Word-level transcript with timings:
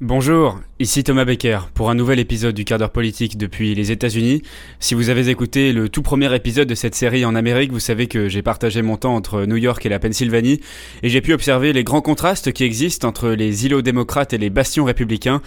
Bonjour, 0.00 0.58
ici 0.80 1.04
Thomas 1.04 1.24
Becker 1.24 1.68
pour 1.72 1.88
un 1.88 1.94
nouvel 1.94 2.18
épisode 2.18 2.56
du 2.56 2.64
quart 2.64 2.80
d'heure 2.80 2.90
politique 2.90 3.38
depuis 3.38 3.76
les 3.76 3.92
États-Unis. 3.92 4.42
Si 4.80 4.92
vous 4.92 5.08
avez 5.08 5.28
écouté 5.28 5.72
le 5.72 5.88
tout 5.88 6.02
premier 6.02 6.34
épisode 6.34 6.66
de 6.66 6.74
cette 6.74 6.96
série 6.96 7.24
en 7.24 7.36
Amérique, 7.36 7.70
vous 7.70 7.78
savez 7.78 8.08
que 8.08 8.28
j'ai 8.28 8.42
partagé 8.42 8.82
mon 8.82 8.96
temps 8.96 9.14
entre 9.14 9.46
New 9.46 9.54
York 9.56 9.86
et 9.86 9.88
la 9.88 10.00
Pennsylvanie 10.00 10.60
et 11.04 11.08
j'ai 11.08 11.20
pu 11.20 11.32
observer 11.32 11.72
les 11.72 11.84
grands 11.84 12.00
contrastes 12.00 12.52
qui 12.52 12.64
existent 12.64 13.06
entre 13.06 13.28
les 13.30 13.66
îlots 13.66 13.82
démocrates 13.82 14.32
et 14.32 14.38
les 14.38 14.50
bastions 14.50 14.84
républicains. 14.84 15.40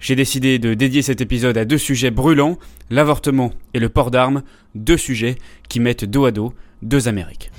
J'ai 0.00 0.16
décidé 0.16 0.58
de 0.58 0.72
dédier 0.72 1.02
cet 1.02 1.20
épisode 1.20 1.58
à 1.58 1.66
deux 1.66 1.76
sujets 1.76 2.10
brûlants, 2.10 2.58
l'avortement 2.88 3.52
et 3.74 3.80
le 3.80 3.90
port 3.90 4.10
d'armes, 4.10 4.42
deux 4.74 4.96
sujets 4.96 5.36
qui 5.68 5.78
mettent 5.78 6.06
dos 6.06 6.24
à 6.24 6.30
dos 6.30 6.54
deux 6.80 7.06
Amériques. 7.06 7.50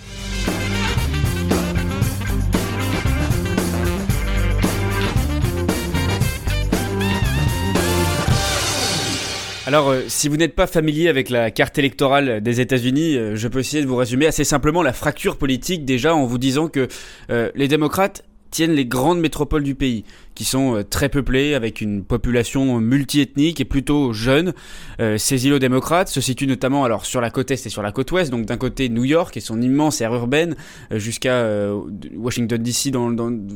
Alors, 9.71 9.87
euh, 9.91 10.01
si 10.09 10.27
vous 10.27 10.35
n'êtes 10.35 10.53
pas 10.53 10.67
familier 10.67 11.07
avec 11.07 11.29
la 11.29 11.49
carte 11.49 11.77
électorale 11.77 12.41
des 12.41 12.59
États-Unis, 12.59 13.15
euh, 13.15 13.37
je 13.37 13.47
peux 13.47 13.59
essayer 13.59 13.81
de 13.81 13.87
vous 13.87 13.95
résumer 13.95 14.25
assez 14.25 14.43
simplement 14.43 14.83
la 14.83 14.91
fracture 14.91 15.37
politique 15.37 15.85
déjà 15.85 16.13
en 16.13 16.25
vous 16.25 16.37
disant 16.37 16.67
que 16.67 16.89
euh, 17.29 17.49
les 17.55 17.69
démocrates 17.69 18.25
tiennent 18.49 18.73
les 18.73 18.85
grandes 18.85 19.21
métropoles 19.21 19.63
du 19.63 19.73
pays 19.73 20.03
qui 20.35 20.45
sont 20.45 20.75
euh, 20.75 20.83
très 20.83 21.09
peuplés, 21.09 21.53
avec 21.53 21.81
une 21.81 22.03
population 22.03 22.79
multiethnique 22.79 23.59
et 23.59 23.65
plutôt 23.65 24.13
jeune. 24.13 24.53
Euh, 24.99 25.17
ces 25.17 25.45
îlots 25.45 25.59
démocrates 25.59 26.07
se 26.07 26.21
situent 26.21 26.47
notamment 26.47 26.83
alors 26.83 27.05
sur 27.05 27.21
la 27.21 27.29
côte 27.29 27.51
est 27.51 27.65
et 27.65 27.69
sur 27.69 27.81
la 27.81 27.91
côte 27.91 28.11
ouest, 28.11 28.31
donc 28.31 28.45
d'un 28.45 28.57
côté 28.57 28.89
New 28.89 29.03
York 29.03 29.35
et 29.37 29.39
son 29.39 29.61
immense 29.61 30.01
aire 30.01 30.13
urbaine 30.13 30.55
euh, 30.91 30.99
jusqu'à 30.99 31.45
Washington 32.15 32.61
DC 32.61 32.91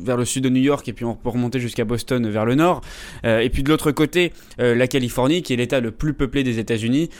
vers 0.04 0.16
le 0.16 0.24
sud 0.24 0.44
de 0.44 0.48
New 0.48 0.60
York 0.60 0.88
et 0.88 0.92
puis 0.92 1.04
on 1.04 1.14
peut 1.14 1.28
remonter 1.28 1.60
jusqu'à 1.60 1.84
Boston 1.84 2.28
vers 2.28 2.44
le 2.44 2.54
nord. 2.54 2.80
et 3.24 3.48
puis 3.50 3.62
de 3.62 3.68
l'autre 3.68 3.92
côté 3.92 4.32
la 4.58 4.86
Californie 4.86 5.42
qui 5.42 5.52
est 5.52 5.56
l'état 5.56 5.80
le 5.80 5.90
plus 5.90 6.14
peuplé 6.14 6.42
des 6.42 6.58
États-Unis, 6.58 7.10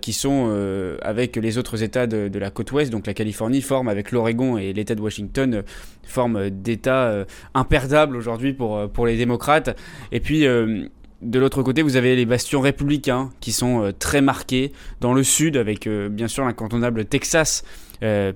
qui 0.00 0.12
sont 0.12 0.96
avec 1.02 1.36
les 1.36 1.58
autres 1.58 1.82
États 1.82 2.06
de, 2.06 2.28
de, 2.28 2.38
la 2.38 2.50
côte 2.50 2.72
ouest, 2.72 2.90
donc 2.90 3.06
la 3.06 3.14
Californie 3.14 3.60
forme 3.60 3.88
avec 3.88 4.12
l'Oregon 4.12 4.58
et 4.58 4.72
l'État 4.72 4.94
de 4.94 5.00
Washington 5.00 5.62
forme 6.04 6.50
d'États 6.50 7.24
imperdables 7.54 8.16
aujourd'hui 8.16 8.52
pour 8.52 8.71
euh, 8.76 8.86
pour, 8.86 9.06
les 9.06 9.16
démocrates. 9.16 9.76
Et 10.10 10.20
puis 10.20 10.46
euh, 10.46 10.86
de 11.20 11.38
l'autre 11.38 11.62
côté, 11.62 11.82
vous 11.82 11.96
avez 11.96 12.16
les 12.16 12.26
bastions 12.26 12.60
républicains 12.60 13.30
qui 13.40 13.52
sont 13.52 13.82
euh, 13.82 13.92
très 13.92 14.20
marqués 14.20 14.72
dans 15.00 15.14
le 15.14 15.22
sud, 15.22 15.56
avec 15.56 15.88
bien 15.88 16.28
sûr 16.28 16.44
l'incontournable 16.44 17.04
Texas, 17.04 17.64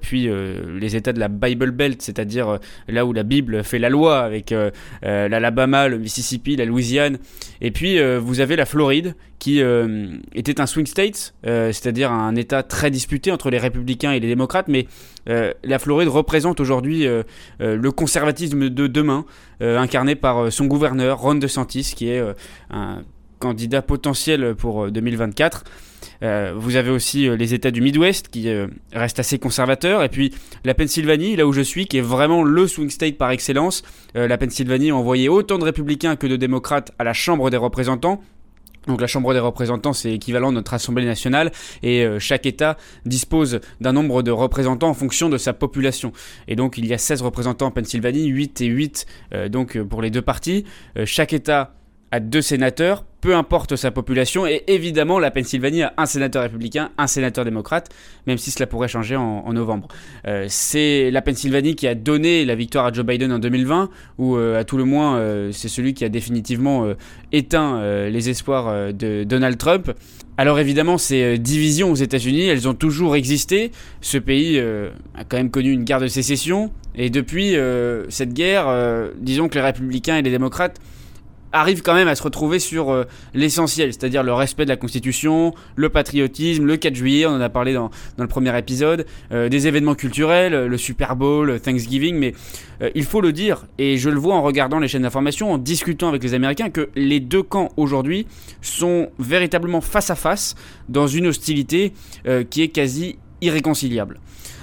puis 0.01 0.29
les 0.81 0.97
États 0.97 1.13
de 1.13 1.21
la 1.21 1.29
Bible 1.29 1.71
Belt, 1.71 2.01
c'est-à-dire 2.01 2.59
là 2.89 3.05
où 3.05 3.13
la 3.13 3.23
Bible 3.23 3.65
fait 3.65 3.79
la 3.79 3.89
loi, 3.89 4.21
avec 4.21 4.55
l'Alabama, 5.03 5.89
le 5.89 5.99
Mississippi, 5.99 6.57
la 6.57 6.65
Louisiane. 6.65 7.19
Et 7.61 7.71
puis 7.71 7.99
vous 8.19 8.41
avez 8.41 8.57
la 8.57 8.67
Floride, 8.67 9.15
qui 9.39 9.61
était 10.35 10.61
un 10.61 10.67
swing 10.67 10.87
state, 10.87 11.35
c'est-à-dire 11.45 12.13
un 12.13 12.37
État 12.37 12.63
très 12.63 12.91
disputé 12.91 13.33
entre 13.33 13.51
les 13.51 13.59
républicains 13.59 14.13
et 14.13 14.21
les 14.21 14.29
démocrates, 14.29 14.69
mais 14.69 14.87
euh, 15.29 15.53
la 15.65 15.79
Floride 15.79 16.09
représente 16.09 16.61
aujourd'hui 16.61 17.07
euh, 17.07 17.23
euh, 17.61 17.77
le 17.77 17.93
conservatisme 17.93 18.69
de 18.71 18.87
demain, 18.87 19.25
incarné 19.61 20.17
par 20.17 20.53
son 20.53 20.67
gouverneur 20.67 21.19
Ron 21.19 21.37
DeSantis, 21.37 21.95
qui 21.97 22.11
est 22.11 22.23
un 22.71 23.03
candidat 23.39 23.81
potentiel 23.81 24.55
pour 24.55 24.91
2024. 24.91 25.65
Vous 26.23 26.77
avez 26.77 26.91
aussi 26.91 27.29
les 27.37 27.55
États 27.55 27.71
du 27.71 27.81
Midwest 27.81 28.29
qui 28.29 28.49
restent 28.93 29.19
assez 29.19 29.39
conservateurs, 29.39 30.03
et 30.03 30.09
puis 30.09 30.35
la 30.65 30.75
Pennsylvanie, 30.75 31.37
là 31.37 31.47
où 31.47 31.53
je 31.53 31.61
suis, 31.61 31.87
qui 31.87 31.99
est 31.99 32.03
vraiment 32.03 32.43
le 32.43 32.67
swing 32.67 32.91
state 32.91 33.19
par 33.19 33.31
excellence. 33.31 33.83
la 34.15 34.39
Pennsylvanie 34.39 34.91
a 34.91 34.97
envoyé 34.97 35.29
autant 35.29 35.59
de 35.59 35.65
républicains 35.65 36.17
que 36.17 36.27
de 36.27 36.37
démocrates 36.37 36.93
à 36.99 37.05
la 37.05 37.13
Chambre 37.13 37.51
des 37.51 37.57
représentants. 37.57 38.21
Donc 38.87 39.01
la 39.01 39.07
Chambre 39.07 39.33
des 39.33 39.41
représentants, 39.41 39.93
c'est 39.93 40.13
équivalent 40.13 40.51
de 40.51 40.57
notre 40.57 40.75
Assemblée 40.75 41.05
nationale, 41.05 41.53
et 41.83 42.05
euh, 42.05 42.19
chaque 42.19 42.47
État 42.47 42.77
dispose 43.05 43.61
d'un 43.81 43.93
nombre 43.93 44.23
de 44.23 44.31
représentants 44.31 44.89
en 44.89 44.95
fonction 44.95 45.29
de 45.29 45.39
sa 45.39 45.53
population. 45.53 46.13
Et 46.49 46.57
donc 46.57 46.79
il 46.79 46.87
y 46.87 46.95
a 46.95 46.99
16 46.99 47.23
représentants 47.23 47.67
en 47.67 47.71
Pennsylvanie, 47.71 48.27
8 48.27 48.61
et 48.61 48.67
8 48.67 49.07
euh, 49.33 49.49
donc, 49.49 49.81
pour 49.83 50.03
les 50.03 50.11
deux 50.11 50.23
parties. 50.23 50.65
Euh, 50.97 51.05
chaque 51.05 51.33
État 51.33 51.75
a 52.13 52.21
deux 52.21 52.43
sénateurs, 52.43 53.05
peu 53.21 53.35
importe 53.35 53.75
sa 53.75 53.91
population, 53.91 54.47
et 54.47 54.63
évidemment 54.69 55.19
la 55.19 55.33
Pennsylvanie 55.33 55.83
a 55.83 55.93
un 55.97 56.07
sénateur 56.07 56.43
républicain, 56.43 56.91
un 56.99 57.09
sénateur 57.09 57.45
démocrate, 57.45 57.89
même 58.27 58.39
si 58.39 58.53
cela 58.53 58.67
pourrait 58.67 58.89
changer 58.89 59.17
en, 59.17 59.53
novembre. 59.53 59.89
Euh, 60.27 60.47
c'est 60.49 61.11
la 61.11 61.23
Pennsylvanie 61.23 61.75
qui 61.75 61.89
a 61.89 61.95
donné 61.95 62.45
la 62.45 62.55
victoire 62.55 62.87
à 62.87 62.93
Joe 62.93 63.05
Biden 63.05 63.33
en 63.33 63.41
2020, 63.41 63.91
ou 64.19 64.37
euh, 64.37 64.61
à 64.61 64.65
tout 64.65 64.77
le 64.77 64.85
moins 64.85 65.17
euh, 65.17 65.51
c'est 65.51 65.69
celui 65.69 65.95
qui 65.95 66.05
a 66.05 66.09
définitivement 66.09 66.87
éteint 67.33 67.83
les 68.09 68.31
espoirs 68.31 68.93
de 68.93 69.25
Donald 69.25 69.59
Trump. 69.59 69.93
Alors 70.37 70.59
évidemment, 70.59 70.99
ces 70.99 71.39
divisions 71.39 71.91
aux 71.91 71.97
États-Unis, 71.97 72.43
elles 72.43 72.69
ont 72.69 72.75
toujours 72.75 73.17
existé. 73.17 73.73
Ce 74.01 74.19
pays 74.19 74.59
a 74.61 75.25
quand 75.25 75.37
même 75.37 75.51
connu 75.51 75.73
une 75.73 75.85
guerre 75.85 76.01
de 76.01 76.07
sécession, 76.07 76.71
et 76.95 77.11
depuis 77.11 77.57
cette 78.09 78.33
guerre, 78.33 78.69
disons 79.19 79.49
que 79.49 79.55
les 79.55 79.63
républicains 79.63 80.19
et 80.19 80.23
les 80.23 80.31
démocrates 80.31 80.79
arrive 81.57 81.83
quand 81.83 81.95
même 81.95 82.09
à 82.09 82.15
se 82.15 82.23
retrouver 82.23 82.59
sur 82.59 82.91
euh, 82.91 83.05
l'essentiel, 83.35 83.93
c'est-à-dire 83.93 84.23
le 84.23 84.33
respect 84.33 84.65
de 84.65 84.71
la 84.71 84.77
Constitution, 84.77 85.55
le 85.75 85.89
patriotisme, 85.89 86.65
le 86.65 86.77
4 86.77 86.95
juillet, 86.95 87.27
on 87.27 87.31
en 87.31 87.41
a 87.41 87.49
parlé 87.49 87.73
dans, 87.73 87.91
le 88.19 88.27
premier 88.27 88.57
épisode, 88.59 89.07
euh, 89.33 89.49
des 89.49 89.67
événements 89.67 89.95
culturels, 89.95 90.67
le 90.67 90.79
Super 90.79 91.17
Bowl, 91.17 91.61
Thanksgiving, 91.61 92.17
mais 92.17 92.35
euh, 92.83 92.91
il 92.95 93.05
faut 93.05 93.21
le 93.21 93.33
dire, 93.33 93.67
et 93.79 93.97
je 93.97 94.11
le 94.11 94.19
vois 94.19 94.35
en 94.35 94.43
regardant 94.43 94.79
les 94.79 94.89
chaînes 94.89 95.03
d'information, 95.03 95.53
en 95.53 95.59
discutant 95.59 96.09
avec 96.09 96.23
les 96.23 96.35
Américains, 96.35 96.71
que 96.71 96.91
les 96.95 97.21
deux 97.21 97.43
camps 97.43 97.71
aujourd'hui 97.77 98.27
sont 98.61 99.11
véritablement 99.19 99.81
face 99.81 100.11
à 100.11 100.15
face 100.15 100.55
dans 100.89 101.07
une 101.07 101.27
hostilité 101.27 101.93
qui 102.51 102.63
est 102.63 102.69
quasi 102.69 103.19
irréconciliable. 103.41 104.19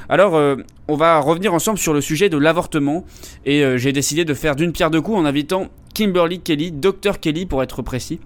Alors, 0.09 0.57
on 0.87 0.95
va 0.95 1.19
revenir 1.19 1.53
ensemble 1.53 1.77
sur 1.77 1.93
le 1.93 2.01
sujet 2.01 2.29
de 2.29 2.37
l'avortement, 2.37 3.05
et 3.45 3.63
j'ai 3.77 3.91
décidé 3.91 4.25
de 4.25 4.33
faire 4.33 4.55
d'une 4.55 4.71
pierre 4.71 4.91
deux 4.91 5.01
coups 5.01 5.17
en 5.17 5.25
invitant 5.25 5.69
Kimberly 5.93 6.39
Kelly, 6.39 6.71
Dr 6.71 7.19
Kelly 7.21 7.45
pour 7.45 7.63
être 7.63 7.81
précis 7.81 8.19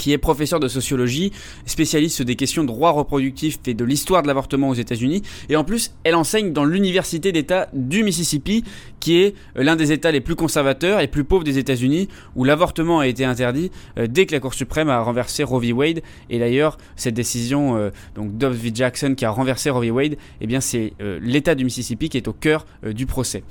qui 0.00 0.12
est 0.12 0.18
professeur 0.18 0.60
de 0.60 0.66
sociologie, 0.66 1.30
spécialiste 1.66 2.22
des 2.22 2.34
questions 2.34 2.62
de 2.62 2.68
droit 2.68 2.90
reproductif 2.90 3.58
et 3.66 3.74
de 3.74 3.84
l'histoire 3.84 4.22
de 4.22 4.28
l'avortement 4.28 4.70
aux 4.70 4.74
États-Unis. 4.74 5.20
Et 5.50 5.56
en 5.56 5.62
plus, 5.62 5.92
elle 6.04 6.14
enseigne 6.14 6.54
dans 6.54 6.64
l'université 6.64 7.32
d'État 7.32 7.68
du 7.74 8.02
Mississippi, 8.02 8.64
qui 8.98 9.20
est 9.20 9.34
euh, 9.58 9.62
l'un 9.62 9.76
des 9.76 9.92
États 9.92 10.10
les 10.10 10.22
plus 10.22 10.36
conservateurs 10.36 11.00
et 11.00 11.06
plus 11.06 11.24
pauvres 11.24 11.44
des 11.44 11.58
États-Unis, 11.58 12.08
où 12.34 12.44
l'avortement 12.44 13.00
a 13.00 13.06
été 13.06 13.26
interdit 13.26 13.70
euh, 13.98 14.06
dès 14.06 14.24
que 14.24 14.32
la 14.32 14.40
Cour 14.40 14.54
suprême 14.54 14.88
a 14.88 15.00
renversé 15.02 15.44
Roe 15.44 15.60
v. 15.60 15.72
Wade. 15.72 16.00
Et 16.30 16.38
d'ailleurs, 16.38 16.78
cette 16.96 17.14
décision, 17.14 17.76
euh, 17.76 17.90
donc 18.14 18.30
v. 18.32 18.70
Jackson, 18.72 19.14
qui 19.14 19.26
a 19.26 19.30
renversé 19.30 19.68
Roe 19.68 19.82
v. 19.82 19.90
Wade, 19.90 20.16
eh 20.40 20.46
bien 20.46 20.62
c'est 20.62 20.94
l'État 21.20 21.54
du 21.54 21.64
Mississippi 21.64 22.08
qui 22.08 22.16
est 22.16 22.26
au 22.26 22.32
cœur 22.32 22.64
du 22.82 23.04
procès. 23.04 23.42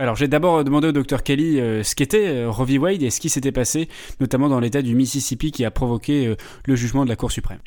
Alors 0.00 0.16
j'ai 0.16 0.28
d'abord 0.28 0.64
demandé 0.64 0.88
au 0.88 0.92
docteur 0.92 1.22
Kelly 1.22 1.60
euh, 1.60 1.82
ce 1.82 1.94
qu'était 1.94 2.26
euh, 2.26 2.50
Roe 2.50 2.64
v. 2.64 2.78
Wade 2.78 3.02
et 3.02 3.10
ce 3.10 3.20
qui 3.20 3.28
s'était 3.28 3.52
passé, 3.52 3.86
notamment 4.18 4.48
dans 4.48 4.58
l'État 4.58 4.80
du 4.80 4.94
Mississippi 4.94 5.52
qui 5.52 5.62
a 5.62 5.70
provoqué 5.70 6.26
euh, 6.26 6.36
le 6.64 6.74
jugement 6.74 7.04
de 7.04 7.10
la 7.10 7.16
Cour 7.16 7.30
suprême. 7.30 7.58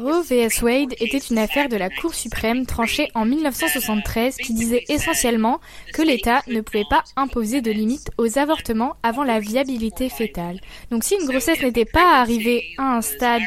Roe 0.00 0.22
v. 0.22 0.48
Wade 0.62 0.94
était 0.98 1.18
une 1.18 1.36
affaire 1.36 1.68
de 1.68 1.76
la 1.76 1.90
Cour 1.90 2.14
suprême 2.14 2.64
tranchée 2.64 3.10
en 3.14 3.26
1973 3.26 4.38
qui 4.38 4.54
disait 4.54 4.84
essentiellement 4.88 5.60
que 5.92 6.00
l'État 6.00 6.40
ne 6.46 6.62
pouvait 6.62 6.86
pas 6.88 7.04
imposer 7.16 7.60
de 7.60 7.70
limites 7.70 8.10
aux 8.16 8.38
avortements 8.38 8.96
avant 9.02 9.22
la 9.22 9.38
viabilité 9.38 10.08
fétale. 10.08 10.58
Donc 10.90 11.04
si 11.04 11.16
une 11.20 11.28
grossesse 11.28 11.60
n'était 11.60 11.84
pas 11.84 12.18
arrivée 12.18 12.64
à 12.78 12.96
un 12.96 13.02
stade 13.02 13.42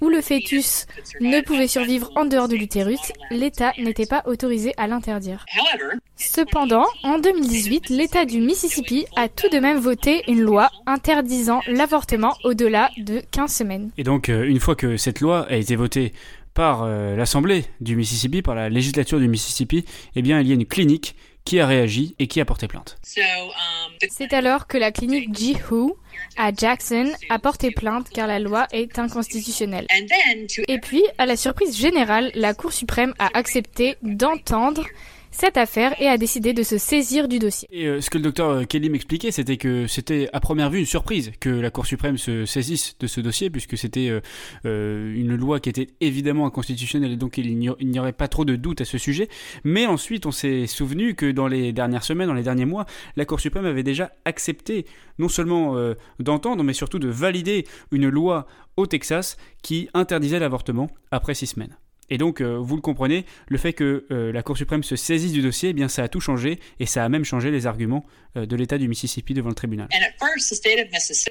où 0.00 0.08
le 0.08 0.20
fœtus 0.20 0.86
ne 1.20 1.40
pouvait 1.40 1.68
survivre 1.68 2.10
en 2.16 2.24
dehors 2.24 2.48
de 2.48 2.56
l'utérus, 2.56 3.12
l'État 3.30 3.72
n'était 3.78 4.06
pas 4.06 4.22
autorisé 4.26 4.72
à 4.76 4.86
l'interdire. 4.86 5.44
Cependant, 6.16 6.86
en 7.04 7.18
2018, 7.18 7.90
l'État 7.90 8.24
du 8.24 8.40
Mississippi 8.40 9.06
a 9.16 9.28
tout 9.28 9.48
de 9.48 9.58
même 9.58 9.78
voté 9.78 10.22
une 10.28 10.40
loi 10.40 10.70
interdisant 10.86 11.60
l'avortement 11.66 12.34
au-delà 12.44 12.90
de 12.98 13.22
15 13.30 13.52
semaines. 13.52 13.90
Et 13.98 14.04
donc, 14.04 14.28
euh, 14.28 14.44
une 14.44 14.60
fois 14.60 14.74
que 14.74 14.96
cette 14.96 15.20
loi 15.20 15.46
a 15.48 15.56
été 15.56 15.76
votée 15.76 16.12
par 16.54 16.82
euh, 16.82 17.14
l'Assemblée 17.14 17.66
du 17.80 17.94
Mississippi, 17.94 18.42
par 18.42 18.56
la 18.56 18.68
législature 18.68 19.20
du 19.20 19.28
Mississippi, 19.28 19.84
eh 20.16 20.22
bien, 20.22 20.40
il 20.40 20.48
y 20.48 20.50
a 20.50 20.54
une 20.54 20.66
clinique 20.66 21.14
qui 21.48 21.60
a 21.60 21.66
réagi 21.66 22.14
et 22.18 22.26
qui 22.26 22.42
a 22.42 22.44
porté 22.44 22.68
plainte. 22.68 22.98
Um, 23.16 23.22
C'est 24.10 24.34
alors 24.34 24.66
que 24.66 24.76
la 24.76 24.92
clinique 24.92 25.34
Jihu 25.34 25.94
à 26.36 26.52
Jackson 26.52 27.10
a 27.30 27.38
porté 27.38 27.70
plainte 27.70 28.10
car 28.10 28.26
la 28.26 28.38
loi 28.38 28.66
est 28.70 28.98
inconstitutionnelle. 28.98 29.86
Et 30.68 30.78
puis, 30.78 31.02
à 31.16 31.24
la 31.24 31.36
surprise 31.36 31.74
générale, 31.74 32.30
la 32.34 32.52
Cour 32.52 32.74
suprême 32.74 33.14
a 33.18 33.30
accepté 33.32 33.96
d'entendre 34.02 34.84
cette 35.38 35.56
affaire 35.56 35.94
et 36.02 36.08
a 36.08 36.18
décidé 36.18 36.52
de 36.52 36.64
se 36.64 36.78
saisir 36.78 37.28
du 37.28 37.38
dossier. 37.38 37.68
Et 37.70 37.86
euh, 37.86 38.00
ce 38.00 38.10
que 38.10 38.18
le 38.18 38.24
docteur 38.24 38.50
euh, 38.50 38.64
Kelly 38.64 38.90
m'expliquait, 38.90 39.30
c'était 39.30 39.56
que 39.56 39.86
c'était 39.86 40.28
à 40.32 40.40
première 40.40 40.68
vue 40.68 40.80
une 40.80 40.86
surprise 40.86 41.30
que 41.38 41.48
la 41.48 41.70
Cour 41.70 41.86
suprême 41.86 42.18
se 42.18 42.44
saisisse 42.44 42.98
de 42.98 43.06
ce 43.06 43.20
dossier, 43.20 43.48
puisque 43.48 43.78
c'était 43.78 44.20
euh, 44.64 45.14
une 45.14 45.36
loi 45.36 45.60
qui 45.60 45.68
était 45.68 45.86
évidemment 46.00 46.44
inconstitutionnelle, 46.44 47.12
et 47.12 47.16
donc 47.16 47.38
il 47.38 47.56
n'y 47.56 47.98
aurait 48.00 48.12
pas 48.12 48.26
trop 48.26 48.44
de 48.44 48.56
doute 48.56 48.80
à 48.80 48.84
ce 48.84 48.98
sujet. 48.98 49.28
Mais 49.62 49.86
ensuite, 49.86 50.26
on 50.26 50.32
s'est 50.32 50.66
souvenu 50.66 51.14
que 51.14 51.30
dans 51.30 51.46
les 51.46 51.72
dernières 51.72 52.02
semaines, 52.02 52.26
dans 52.26 52.34
les 52.34 52.42
derniers 52.42 52.64
mois, 52.64 52.86
la 53.14 53.24
Cour 53.24 53.38
suprême 53.38 53.64
avait 53.64 53.84
déjà 53.84 54.10
accepté 54.24 54.86
non 55.20 55.28
seulement 55.28 55.76
d'entendre, 56.18 56.64
mais 56.64 56.72
surtout 56.72 56.98
de 56.98 57.08
valider 57.08 57.64
une 57.92 58.08
loi 58.08 58.48
au 58.76 58.86
Texas 58.86 59.36
qui 59.62 59.88
interdisait 59.94 60.40
l'avortement 60.40 60.88
après 61.12 61.34
six 61.34 61.46
semaines. 61.46 61.76
Et 62.10 62.18
donc, 62.18 62.40
euh, 62.40 62.56
vous 62.58 62.76
le 62.76 62.82
comprenez, 62.82 63.24
le 63.48 63.58
fait 63.58 63.72
que 63.72 64.06
euh, 64.10 64.32
la 64.32 64.42
Cour 64.42 64.56
suprême 64.56 64.82
se 64.82 64.96
saisisse 64.96 65.32
du 65.32 65.42
dossier, 65.42 65.70
eh 65.70 65.72
bien, 65.72 65.88
ça 65.88 66.02
a 66.02 66.08
tout 66.08 66.20
changé, 66.20 66.58
et 66.80 66.86
ça 66.86 67.04
a 67.04 67.08
même 67.08 67.24
changé 67.24 67.50
les 67.50 67.66
arguments 67.66 68.04
euh, 68.36 68.46
de 68.46 68.56
l'État 68.56 68.78
du 68.78 68.88
Mississippi 68.88 69.34
devant 69.34 69.50
le 69.50 69.54
tribunal. 69.54 69.88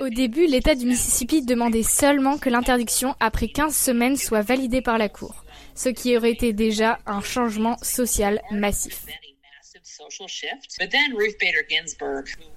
Au 0.02 0.10
début, 0.10 0.46
l'État 0.46 0.76
du 0.76 0.86
Mississippi 0.86 1.44
demandait 1.44 1.84
seulement 1.84 2.38
que 2.38 2.50
l'interdiction, 2.50 3.16
après 3.20 3.48
15 3.48 3.76
semaines, 3.76 4.16
soit 4.16 4.42
validée 4.42 4.82
par 4.82 4.98
la 4.98 5.10
Cour, 5.10 5.44
ce 5.76 5.90
qui 5.90 6.16
aurait 6.16 6.32
été 6.32 6.54
déjà 6.54 7.00
un 7.06 7.22
changement 7.22 7.78
social 7.82 8.42
massif. 8.52 9.06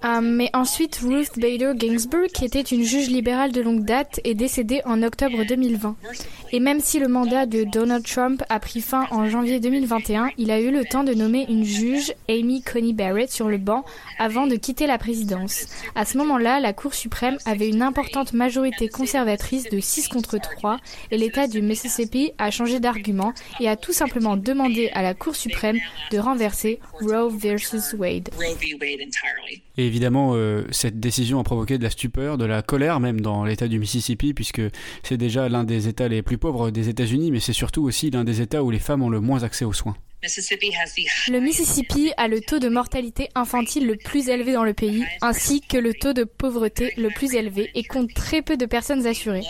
Ah, 0.02 0.20
mais 0.20 0.50
ensuite, 0.52 0.96
Ruth 0.96 1.38
Bader 1.38 1.72
Ginsburg, 1.76 2.26
qui 2.26 2.44
était 2.44 2.60
une 2.60 2.82
juge 2.82 3.08
libérale 3.08 3.52
de 3.52 3.60
longue 3.60 3.84
date, 3.84 4.20
est 4.24 4.34
décédée 4.34 4.82
en 4.84 5.02
octobre 5.02 5.44
2020. 5.44 5.96
Et 6.52 6.58
même 6.58 6.80
si 6.80 6.98
le 6.98 7.06
mandat 7.06 7.46
de 7.46 7.62
Donald 7.62 8.04
Trump 8.04 8.42
a 8.48 8.58
pris 8.58 8.80
fin 8.80 9.06
en 9.12 9.28
janvier 9.28 9.60
2021, 9.60 10.30
il 10.38 10.50
a 10.50 10.60
eu 10.60 10.72
le 10.72 10.84
temps 10.84 11.04
de 11.04 11.14
nommer 11.14 11.46
une 11.48 11.64
juge, 11.64 12.12
Amy 12.28 12.62
Coney 12.62 12.92
Barrett, 12.92 13.30
sur 13.30 13.48
le 13.48 13.58
banc 13.58 13.84
avant 14.18 14.48
de 14.48 14.56
quitter 14.56 14.88
la 14.88 14.98
présidence. 14.98 15.66
À 15.94 16.04
ce 16.04 16.18
moment-là, 16.18 16.58
la 16.58 16.72
Cour 16.72 16.94
suprême 16.94 17.38
avait 17.44 17.68
une 17.68 17.82
importante 17.82 18.32
majorité 18.32 18.88
conservatrice 18.88 19.68
de 19.70 19.78
6 19.78 20.08
contre 20.08 20.38
3 20.38 20.78
et 21.12 21.16
l'État 21.16 21.46
du 21.46 21.62
Mississippi 21.62 22.32
a 22.38 22.50
changé 22.50 22.80
d'argument 22.80 23.32
et 23.60 23.68
a 23.68 23.76
tout 23.76 23.92
simplement 23.92 24.36
demandé 24.36 24.90
à 24.94 25.02
la 25.02 25.14
Cour 25.14 25.36
suprême 25.36 25.78
de 26.10 26.18
renverser 26.18 26.80
Roe 27.00 27.19
versus 27.28 27.94
Wade. 27.94 28.30
Et 29.76 29.86
évidemment, 29.86 30.32
euh, 30.34 30.64
cette 30.70 31.00
décision 31.00 31.40
a 31.40 31.44
provoqué 31.44 31.78
de 31.78 31.82
la 31.82 31.90
stupeur, 31.90 32.38
de 32.38 32.44
la 32.44 32.62
colère 32.62 33.00
même 33.00 33.20
dans 33.20 33.44
l'État 33.44 33.68
du 33.68 33.78
Mississippi, 33.78 34.34
puisque 34.34 34.62
c'est 35.02 35.16
déjà 35.16 35.48
l'un 35.48 35.64
des 35.64 35.88
États 35.88 36.08
les 36.08 36.22
plus 36.22 36.38
pauvres 36.38 36.70
des 36.70 36.88
États-Unis, 36.88 37.30
mais 37.30 37.40
c'est 37.40 37.52
surtout 37.52 37.82
aussi 37.82 38.10
l'un 38.10 38.24
des 38.24 38.40
États 38.40 38.62
où 38.62 38.70
les 38.70 38.78
femmes 38.78 39.02
ont 39.02 39.08
le 39.08 39.20
moins 39.20 39.42
accès 39.42 39.64
aux 39.64 39.72
soins. 39.72 39.96
Le 40.22 41.38
Mississippi 41.38 42.12
a 42.18 42.28
le 42.28 42.40
taux 42.40 42.58
de 42.58 42.68
mortalité 42.68 43.28
infantile 43.34 43.86
le 43.86 43.96
plus 43.96 44.28
élevé 44.28 44.52
dans 44.52 44.64
le 44.64 44.74
pays, 44.74 45.04
ainsi 45.22 45.62
que 45.62 45.78
le 45.78 45.94
taux 45.94 46.12
de 46.12 46.24
pauvreté 46.24 46.92
le 46.98 47.08
plus 47.08 47.34
élevé 47.34 47.70
et 47.74 47.84
compte 47.84 48.12
très 48.12 48.42
peu 48.42 48.58
de 48.58 48.66
personnes 48.66 49.06
assurées. 49.06 49.46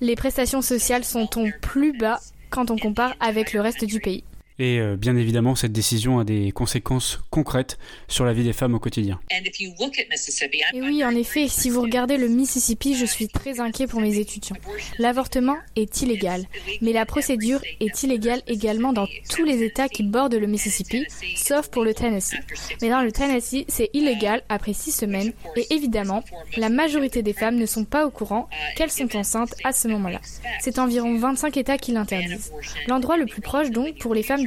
Les 0.00 0.14
prestations 0.14 0.62
sociales 0.62 1.04
sont 1.04 1.28
au 1.40 1.48
plus 1.60 1.96
bas 1.98 2.20
quand 2.50 2.70
on 2.70 2.78
compare 2.78 3.14
avec 3.18 3.52
le 3.52 3.60
reste 3.60 3.84
du 3.84 3.98
pays. 3.98 4.22
Et 4.60 4.80
euh, 4.80 4.96
bien 4.96 5.16
évidemment, 5.16 5.54
cette 5.54 5.70
décision 5.72 6.18
a 6.18 6.24
des 6.24 6.50
conséquences 6.50 7.20
concrètes 7.30 7.78
sur 8.08 8.24
la 8.24 8.32
vie 8.32 8.42
des 8.42 8.52
femmes 8.52 8.74
au 8.74 8.80
quotidien. 8.80 9.20
Et 9.30 10.82
oui, 10.82 11.04
en 11.04 11.10
effet, 11.10 11.46
si 11.46 11.70
vous 11.70 11.80
regardez 11.80 12.16
le 12.16 12.26
Mississippi, 12.26 12.96
je 12.96 13.06
suis 13.06 13.28
très 13.28 13.60
inquiet 13.60 13.86
pour 13.86 14.00
mes 14.00 14.18
étudiants. 14.18 14.56
L'avortement 14.98 15.56
est 15.76 16.02
illégal, 16.02 16.44
mais 16.80 16.92
la 16.92 17.06
procédure 17.06 17.60
est 17.80 18.02
illégale 18.02 18.42
également 18.48 18.92
dans 18.92 19.06
tous 19.30 19.44
les 19.44 19.62
États 19.62 19.88
qui 19.88 20.02
bordent 20.02 20.34
le 20.34 20.46
Mississippi, 20.48 21.06
sauf 21.36 21.68
pour 21.68 21.84
le 21.84 21.94
Tennessee. 21.94 22.36
Mais 22.82 22.90
dans 22.90 23.02
le 23.02 23.12
Tennessee, 23.12 23.64
c'est 23.68 23.90
illégal 23.92 24.42
après 24.48 24.72
six 24.72 24.90
semaines, 24.90 25.32
et 25.54 25.66
évidemment, 25.70 26.24
la 26.56 26.68
majorité 26.68 27.22
des 27.22 27.32
femmes 27.32 27.56
ne 27.56 27.66
sont 27.66 27.84
pas 27.84 28.06
au 28.06 28.10
courant 28.10 28.48
qu'elles 28.76 28.90
sont 28.90 29.14
enceintes 29.14 29.54
à 29.62 29.72
ce 29.72 29.86
moment-là. 29.86 30.20
C'est 30.60 30.80
environ 30.80 31.16
25 31.16 31.56
États 31.56 31.78
qui 31.78 31.92
l'interdisent. 31.92 32.52
L'endroit 32.88 33.16
le 33.16 33.26
plus 33.26 33.40
proche 33.40 33.70
donc 33.70 33.98
pour 33.98 34.14
les 34.14 34.24
femmes 34.24 34.44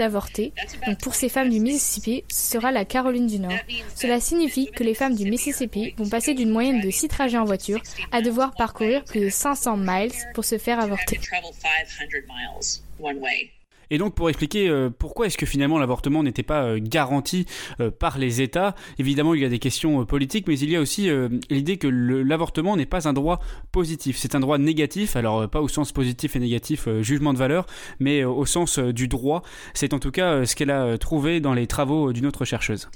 pour 1.02 1.16
ces 1.16 1.30
femmes 1.30 1.50
du 1.50 1.60
Mississippi, 1.60 2.24
ce 2.30 2.54
sera 2.54 2.72
la 2.72 2.86
Caroline 2.86 3.28
du 3.28 3.40
Nord. 3.40 3.52
Cela 3.96 4.20
signifie 4.20 4.70
que 4.72 4.84
les 4.84 4.94
femmes 4.94 5.16
du 5.16 5.30
Mississippi 5.30 5.94
vont 5.98 6.10
passer 6.10 6.34
d'une 6.34 6.50
moyenne 6.50 6.82
de 6.82 6.90
6 6.90 7.08
trajets 7.08 7.38
en 7.38 7.46
voiture 7.46 7.82
à 8.12 8.22
devoir 8.22 8.54
parcourir 8.56 9.04
plus 9.04 9.20
de 9.22 9.30
500 9.30 9.78
miles 9.78 10.12
pour 10.34 10.46
se 10.46 10.58
faire 10.58 10.80
avorter. 10.80 11.20
Et 13.92 13.98
donc 13.98 14.16
pour 14.16 14.30
expliquer 14.30 14.70
euh, 14.70 14.90
pourquoi 14.90 15.28
est-ce 15.28 15.38
que 15.38 15.46
finalement 15.46 15.78
l'avortement 15.78 16.24
n'était 16.24 16.44
pas 16.44 16.64
euh, 16.64 16.80
garanti 16.82 17.46
euh, 17.82 17.92
par 17.92 18.18
les 18.18 18.42
États, 18.42 18.74
évidemment 18.98 19.36
il 19.36 19.42
y 19.42 19.46
a 19.46 19.50
des 19.50 19.60
questions 19.60 20.06
politiques, 20.06 20.48
mais 20.48 20.58
il 20.58 20.70
y 20.70 20.78
a 20.78 20.80
aussi 20.80 21.10
l'idée 21.50 21.78
que 21.78 21.88
l'avortement 21.88 22.78
n'est 22.78 22.86
pas 22.86 23.10
un 23.10 23.14
droit 23.14 23.42
positif, 23.74 24.18
c'est 24.18 24.34
un 24.34 24.40
droit 24.40 24.58
négatif, 24.58 25.18
alors 25.18 25.50
pas 25.50 25.60
au 25.60 25.68
sens 25.68 25.92
positif 25.92 26.38
et 26.38 26.40
négatif, 26.40 26.88
jugement 27.02 27.34
de 27.34 27.38
valeur, 27.38 27.66
mais 28.00 28.24
au 28.24 28.46
sens 28.46 28.80
du 28.80 29.10
droit. 29.10 29.44
C'est 29.74 29.94
en 29.94 30.00
tout 30.00 30.12
cas 30.12 30.46
ce 30.46 30.56
qu'elle 30.56 30.72
a 30.72 30.98
trouvé 30.98 31.42
dans 31.42 31.54
les 31.54 31.68
travaux 31.68 32.14
d'une 32.14 32.26
autre 32.26 32.46
chercheuse. 32.46 32.88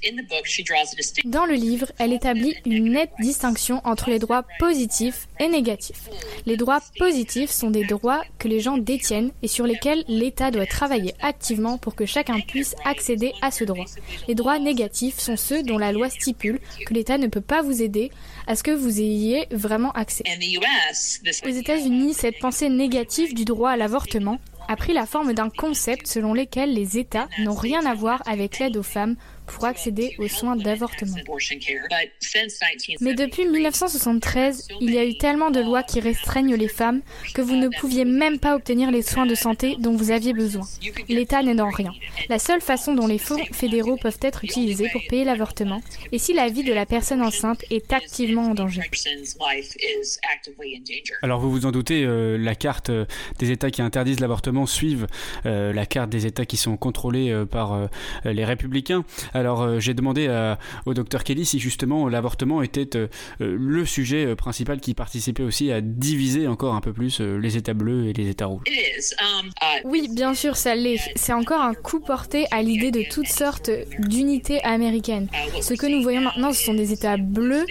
Dans 1.26 1.44
le 1.44 1.54
livre, 1.54 1.92
elle 1.98 2.12
établit 2.12 2.54
une 2.64 2.92
nette 2.92 3.12
distinction 3.20 3.82
entre 3.84 4.08
les 4.08 4.18
droits 4.18 4.44
positifs 4.58 5.28
et 5.38 5.48
négatifs. 5.48 6.08
Les 6.46 6.56
droits 6.56 6.80
positifs 6.98 7.50
sont 7.50 7.70
des 7.70 7.84
droits 7.84 8.22
que 8.38 8.48
les 8.48 8.60
gens 8.60 8.78
détiennent 8.78 9.32
et 9.42 9.48
sur 9.48 9.66
lesquels 9.66 10.04
l'État 10.08 10.50
doit 10.50 10.66
travailler 10.66 10.85
travailler 10.86 11.14
activement 11.20 11.78
pour 11.78 11.96
que 11.96 12.06
chacun 12.06 12.38
puisse 12.40 12.76
accéder 12.84 13.32
à 13.42 13.50
ce 13.50 13.64
droit. 13.64 13.86
Les 14.28 14.36
droits 14.36 14.60
négatifs 14.60 15.18
sont 15.18 15.36
ceux 15.36 15.64
dont 15.64 15.78
la 15.78 15.90
loi 15.90 16.08
stipule 16.08 16.60
que 16.86 16.94
l'État 16.94 17.18
ne 17.18 17.26
peut 17.26 17.40
pas 17.40 17.60
vous 17.60 17.82
aider 17.82 18.12
à 18.46 18.54
ce 18.54 18.62
que 18.62 18.70
vous 18.70 19.00
ayez 19.00 19.46
vraiment 19.50 19.90
accès. 19.92 20.22
Aux 21.44 21.48
États-Unis, 21.48 22.14
cette 22.14 22.38
pensée 22.38 22.68
négative 22.68 23.34
du 23.34 23.44
droit 23.44 23.70
à 23.70 23.76
l'avortement 23.76 24.38
a 24.68 24.76
pris 24.76 24.92
la 24.92 25.06
forme 25.06 25.32
d'un 25.32 25.50
concept 25.50 26.06
selon 26.06 26.34
lequel 26.34 26.72
les 26.72 26.98
États 26.98 27.28
n'ont 27.40 27.54
rien 27.54 27.84
à 27.84 27.94
voir 27.94 28.22
avec 28.26 28.60
l'aide 28.60 28.76
aux 28.76 28.84
femmes 28.84 29.16
pour 29.46 29.64
accéder 29.64 30.14
aux 30.18 30.28
soins 30.28 30.56
d'avortement. 30.56 31.16
Mais 33.00 33.14
depuis 33.14 33.46
1973, 33.46 34.68
il 34.80 34.94
y 34.94 34.98
a 34.98 35.04
eu 35.04 35.16
tellement 35.18 35.50
de 35.50 35.60
lois 35.60 35.82
qui 35.82 36.00
restreignent 36.00 36.54
les 36.54 36.68
femmes 36.68 37.02
que 37.34 37.42
vous 37.42 37.56
ne 37.56 37.68
pouviez 37.68 38.04
même 38.04 38.38
pas 38.38 38.54
obtenir 38.54 38.90
les 38.90 39.02
soins 39.02 39.26
de 39.26 39.34
santé 39.34 39.76
dont 39.78 39.96
vous 39.96 40.10
aviez 40.10 40.32
besoin. 40.32 40.66
L'État 41.08 41.42
n'aidant 41.42 41.70
rien. 41.70 41.92
La 42.28 42.38
seule 42.38 42.60
façon 42.60 42.94
dont 42.94 43.06
les 43.06 43.18
fonds 43.18 43.42
fédéraux 43.52 43.96
peuvent 43.96 44.18
être 44.22 44.44
utilisés 44.44 44.88
pour 44.92 45.02
payer 45.08 45.24
l'avortement 45.24 45.80
est 46.12 46.18
si 46.18 46.32
la 46.32 46.48
vie 46.48 46.64
de 46.64 46.72
la 46.72 46.86
personne 46.86 47.22
enceinte 47.22 47.64
est 47.70 47.92
activement 47.92 48.50
en 48.50 48.54
danger. 48.54 48.82
Alors 51.22 51.40
vous 51.40 51.50
vous 51.50 51.66
en 51.66 51.72
doutez, 51.72 52.04
euh, 52.04 52.36
la 52.36 52.54
carte 52.54 52.90
euh, 52.90 53.04
des 53.38 53.50
États 53.50 53.70
qui 53.70 53.82
interdisent 53.82 54.20
l'avortement 54.20 54.66
suivent 54.66 55.06
euh, 55.44 55.72
la 55.72 55.86
carte 55.86 56.10
des 56.10 56.26
États 56.26 56.46
qui 56.46 56.56
sont 56.56 56.76
contrôlés 56.76 57.44
par 57.50 57.88
les 58.24 58.44
républicains. 58.44 59.04
Alors 59.36 59.60
euh, 59.60 59.80
j'ai 59.80 59.92
demandé 59.92 60.28
au 60.86 60.94
docteur 60.94 61.22
Kelly 61.22 61.44
si 61.44 61.58
justement 61.58 62.08
l'avortement 62.08 62.62
était 62.62 62.96
euh, 62.96 63.08
euh, 63.42 63.56
le 63.58 63.84
sujet 63.84 64.34
principal 64.34 64.80
qui 64.80 64.94
participait 64.94 65.42
aussi 65.42 65.70
à 65.70 65.82
diviser 65.82 66.48
encore 66.48 66.74
un 66.74 66.80
peu 66.80 66.94
plus 66.94 67.20
les 67.20 67.56
États 67.58 67.74
bleus 67.74 68.06
et 68.06 68.12
les 68.14 68.30
États 68.30 68.46
rouges. 68.46 68.64
Um, 69.20 69.50
oui, 69.84 70.08
bien 70.10 70.32
sûr, 70.32 70.56
ça 70.56 70.74
l'est. 70.74 70.98
C'est 71.16 71.34
encore 71.34 71.60
un 71.60 71.74
coup 71.74 72.00
porté 72.00 72.46
à 72.50 72.62
l'idée 72.62 72.90
de 72.90 73.02
toutes 73.10 73.28
sortes 73.28 73.70
d'unités 73.98 74.62
américaines. 74.62 75.28
Uh, 75.34 75.62
ce 75.62 75.74
que 75.74 75.86
nous 75.86 76.02
voyons 76.02 76.22
maintenant, 76.22 76.52
ce 76.52 76.64
sont 76.64 76.74
des 76.74 76.92
États 76.92 77.18
bleus, 77.18 77.66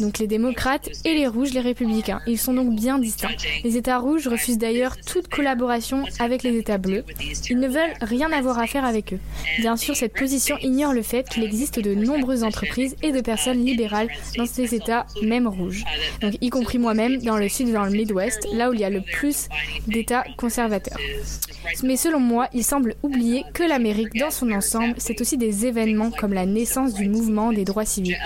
donc 0.00 0.18
les 0.18 0.26
démocrates, 0.26 0.88
et 1.04 1.14
les 1.14 1.26
rouges, 1.26 1.52
les 1.52 1.60
républicains. 1.60 2.20
Ils 2.26 2.38
sont 2.38 2.54
donc 2.54 2.74
bien 2.74 2.98
distincts. 2.98 3.28
Les 3.62 3.76
États 3.76 3.98
rouges 3.98 4.26
refusent 4.26 4.58
d'ailleurs 4.58 4.96
toute 5.00 5.28
collaboration 5.28 6.04
avec 6.18 6.42
les 6.42 6.56
États 6.56 6.78
bleus. 6.78 7.04
Ils 7.50 7.58
ne 7.58 7.68
veulent 7.68 7.94
rien 8.00 8.32
avoir 8.32 8.58
à 8.58 8.66
faire 8.66 8.84
avec 8.84 9.12
eux. 9.12 9.20
Bien 9.58 9.76
sûr, 9.76 9.94
cette 9.94 10.14
position 10.14 10.56
ignore 10.62 10.92
le 10.92 11.02
fait 11.02 11.09
qu'il 11.28 11.44
existe 11.44 11.78
de 11.78 11.94
nombreuses 11.94 12.44
entreprises 12.44 12.96
et 13.02 13.12
de 13.12 13.20
personnes 13.20 13.64
libérales 13.64 14.08
dans 14.36 14.46
ces 14.46 14.74
États, 14.74 15.06
même 15.22 15.46
rouges. 15.46 15.84
Donc, 16.20 16.34
y 16.40 16.50
compris 16.50 16.78
moi-même, 16.78 17.20
dans 17.22 17.36
le 17.36 17.48
sud 17.48 17.68
et 17.68 17.72
dans 17.72 17.84
le 17.84 17.90
Midwest, 17.90 18.46
là 18.52 18.70
où 18.70 18.74
il 18.74 18.80
y 18.80 18.84
a 18.84 18.90
le 18.90 19.00
plus 19.00 19.48
d'États 19.86 20.24
conservateurs. 20.36 20.98
Mais 21.82 21.96
selon 21.96 22.20
moi, 22.20 22.48
il 22.52 22.64
semble 22.64 22.94
oublier 23.02 23.44
que 23.52 23.62
l'Amérique 23.62 24.14
dans 24.14 24.30
son 24.30 24.50
ensemble, 24.52 24.94
c'est 24.98 25.20
aussi 25.20 25.36
des 25.36 25.66
événements 25.66 26.10
comme 26.10 26.32
la 26.32 26.46
naissance 26.46 26.94
du 26.94 27.08
mouvement 27.08 27.52
des 27.52 27.64
droits 27.64 27.84
civiques. 27.84 28.16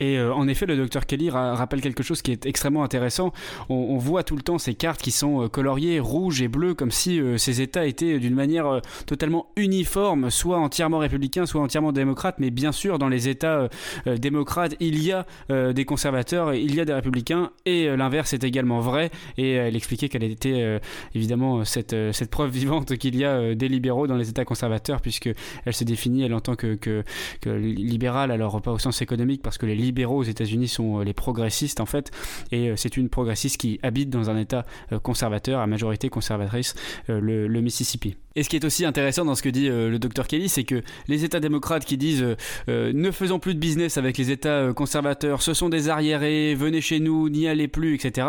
Et 0.00 0.16
euh, 0.18 0.34
en 0.34 0.48
effet, 0.48 0.66
le 0.66 0.76
docteur 0.76 1.06
Kelly 1.06 1.30
rappelle 1.30 1.80
quelque 1.80 2.02
chose 2.02 2.22
qui 2.22 2.32
est 2.32 2.46
extrêmement 2.46 2.82
intéressant. 2.82 3.32
On, 3.68 3.98
voit 3.98 4.24
tout 4.24 4.34
le 4.34 4.42
temps 4.42 4.56
ces 4.56 4.74
cartes 4.74 5.02
qui 5.02 5.10
sont 5.10 5.44
euh, 5.44 5.48
coloriées 5.48 6.00
rouge 6.00 6.40
et 6.40 6.48
bleu, 6.48 6.74
comme 6.74 6.90
si 6.90 7.20
euh, 7.20 7.36
ces 7.36 7.60
États 7.60 7.86
étaient 7.86 8.18
d'une 8.18 8.34
manière 8.34 8.80
totalement 9.06 9.48
uniforme, 9.56 10.30
soit 10.30 10.58
entièrement 10.58 10.98
républicains, 10.98 11.44
soit 11.44 11.60
entièrement 11.60 11.92
démocrate, 11.92 12.36
mais 12.38 12.50
bien 12.50 12.72
sûr, 12.72 12.98
dans 12.98 13.08
les 13.08 13.28
États 13.28 13.68
démocrates, 14.06 14.74
il 14.80 15.02
y 15.02 15.12
a 15.12 15.26
des 15.72 15.84
conservateurs, 15.84 16.54
il 16.54 16.74
y 16.74 16.80
a 16.80 16.84
des 16.84 16.94
républicains, 16.94 17.50
et 17.66 17.94
l'inverse 17.94 18.32
est 18.32 18.44
également 18.44 18.80
vrai. 18.80 19.10
Et 19.36 19.52
elle 19.52 19.76
expliquait 19.76 20.08
qu'elle 20.08 20.22
était 20.22 20.80
évidemment 21.14 21.64
cette, 21.64 21.94
preuve 22.30 22.50
vivante 22.50 22.96
qu'il 22.96 23.16
y 23.16 23.24
a 23.24 23.54
des 23.54 23.68
libéraux 23.68 24.06
dans 24.06 24.16
les 24.16 24.30
États 24.30 24.44
conservateurs, 24.44 25.00
puisque 25.02 25.30
elle 25.64 25.74
se 25.74 25.84
définit 25.84 26.22
elle 26.22 26.34
en 26.34 26.40
tant 26.40 26.56
que, 26.56 26.74
que, 26.74 27.04
libérale, 27.50 28.30
alors 28.30 28.62
pas 28.62 28.72
au 28.72 28.78
sens 28.78 29.02
économique, 29.02 29.42
parce 29.42 29.58
que 29.58 29.66
les 29.66 29.74
libéraux 29.90 30.18
aux 30.18 30.22
États-Unis 30.34 30.68
sont 30.68 31.00
les 31.00 31.12
progressistes 31.12 31.80
en 31.80 31.86
fait, 31.86 32.10
et 32.52 32.72
c'est 32.76 32.96
une 32.96 33.08
progressiste 33.08 33.56
qui 33.58 33.78
habite 33.82 34.10
dans 34.10 34.30
un 34.30 34.38
État 34.38 34.64
conservateur, 35.02 35.60
à 35.60 35.66
majorité 35.66 36.08
conservatrice, 36.08 36.74
le, 37.08 37.46
le 37.48 37.60
Mississippi. 37.60 38.16
Et 38.36 38.44
ce 38.44 38.48
qui 38.48 38.56
est 38.56 38.64
aussi 38.64 38.84
intéressant 38.84 39.24
dans 39.24 39.34
ce 39.34 39.42
que 39.42 39.48
dit 39.48 39.68
euh, 39.68 39.90
le 39.90 39.98
docteur 39.98 40.28
Kelly, 40.28 40.48
c'est 40.48 40.62
que 40.62 40.82
les 41.08 41.24
États 41.24 41.40
démocrates 41.40 41.84
qui 41.84 41.96
disent 41.96 42.22
euh, 42.22 42.36
euh, 42.68 42.92
ne 42.94 43.10
faisons 43.10 43.40
plus 43.40 43.54
de 43.54 43.58
business 43.58 43.98
avec 43.98 44.18
les 44.18 44.30
États 44.30 44.72
conservateurs, 44.72 45.42
ce 45.42 45.52
sont 45.52 45.68
des 45.68 45.88
arriérés, 45.88 46.54
venez 46.54 46.80
chez 46.80 47.00
nous, 47.00 47.28
n'y 47.28 47.48
allez 47.48 47.66
plus, 47.66 47.94
etc. 47.94 48.28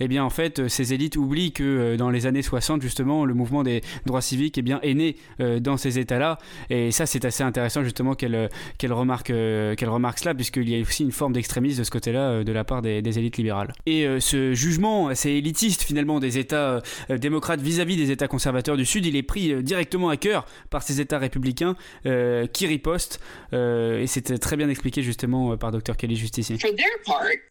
Eh 0.00 0.08
bien, 0.08 0.22
en 0.22 0.28
fait, 0.28 0.68
ces 0.68 0.92
élites 0.92 1.16
oublient 1.16 1.52
que 1.52 1.96
dans 1.96 2.10
les 2.10 2.26
années 2.26 2.42
60, 2.42 2.82
justement, 2.82 3.24
le 3.24 3.32
mouvement 3.32 3.62
des 3.62 3.80
droits 4.04 4.20
civiques 4.20 4.58
eh 4.58 4.62
bien, 4.62 4.80
est 4.82 4.94
né 4.94 5.16
dans 5.60 5.76
ces 5.76 5.98
États-là. 5.98 6.38
Et 6.70 6.90
ça, 6.90 7.06
c'est 7.06 7.24
assez 7.24 7.42
intéressant, 7.42 7.82
justement, 7.82 8.14
qu'elle 8.14 8.48
qu'elle 8.76 8.92
remarque, 8.92 9.28
qu'elle 9.28 9.88
remarque 9.88 10.18
cela, 10.18 10.34
puisqu'il 10.34 10.68
y 10.68 10.76
a 10.76 10.80
aussi 10.80 11.04
une 11.04 11.12
forme 11.12 11.32
d'extrémisme 11.32 11.78
de 11.78 11.84
ce 11.84 11.90
côté-là 11.90 12.44
de 12.44 12.52
la 12.52 12.64
part 12.64 12.82
des, 12.82 13.18
élites 13.18 13.36
libérales. 13.36 13.72
Et 13.86 14.06
ce 14.20 14.52
jugement 14.54 15.08
assez 15.08 15.30
élitiste, 15.30 15.82
finalement, 15.82 16.20
des 16.20 16.38
États 16.38 16.82
démocrates 17.08 17.60
vis-à-vis 17.60 17.94
-vis 17.94 17.98
des 17.98 18.10
États 18.10 18.28
conservateurs 18.28 18.76
du 18.76 18.84
Sud, 18.84 19.06
il 19.06 19.16
est 19.16 19.22
pris 19.22 19.47
euh, 19.52 19.62
directement 19.62 20.08
à 20.08 20.16
cœur 20.16 20.46
par 20.70 20.82
ces 20.82 21.00
États 21.00 21.18
républicains 21.18 21.76
euh, 22.06 22.46
qui 22.46 22.66
ripostent. 22.66 23.20
Euh, 23.52 24.00
et 24.00 24.06
c'était 24.06 24.38
très 24.38 24.56
bien 24.56 24.68
expliqué 24.68 25.02
justement 25.02 25.56
par 25.56 25.72
Dr 25.72 25.96
Kelly 25.96 26.16
juste 26.16 26.38
ici. 26.38 26.58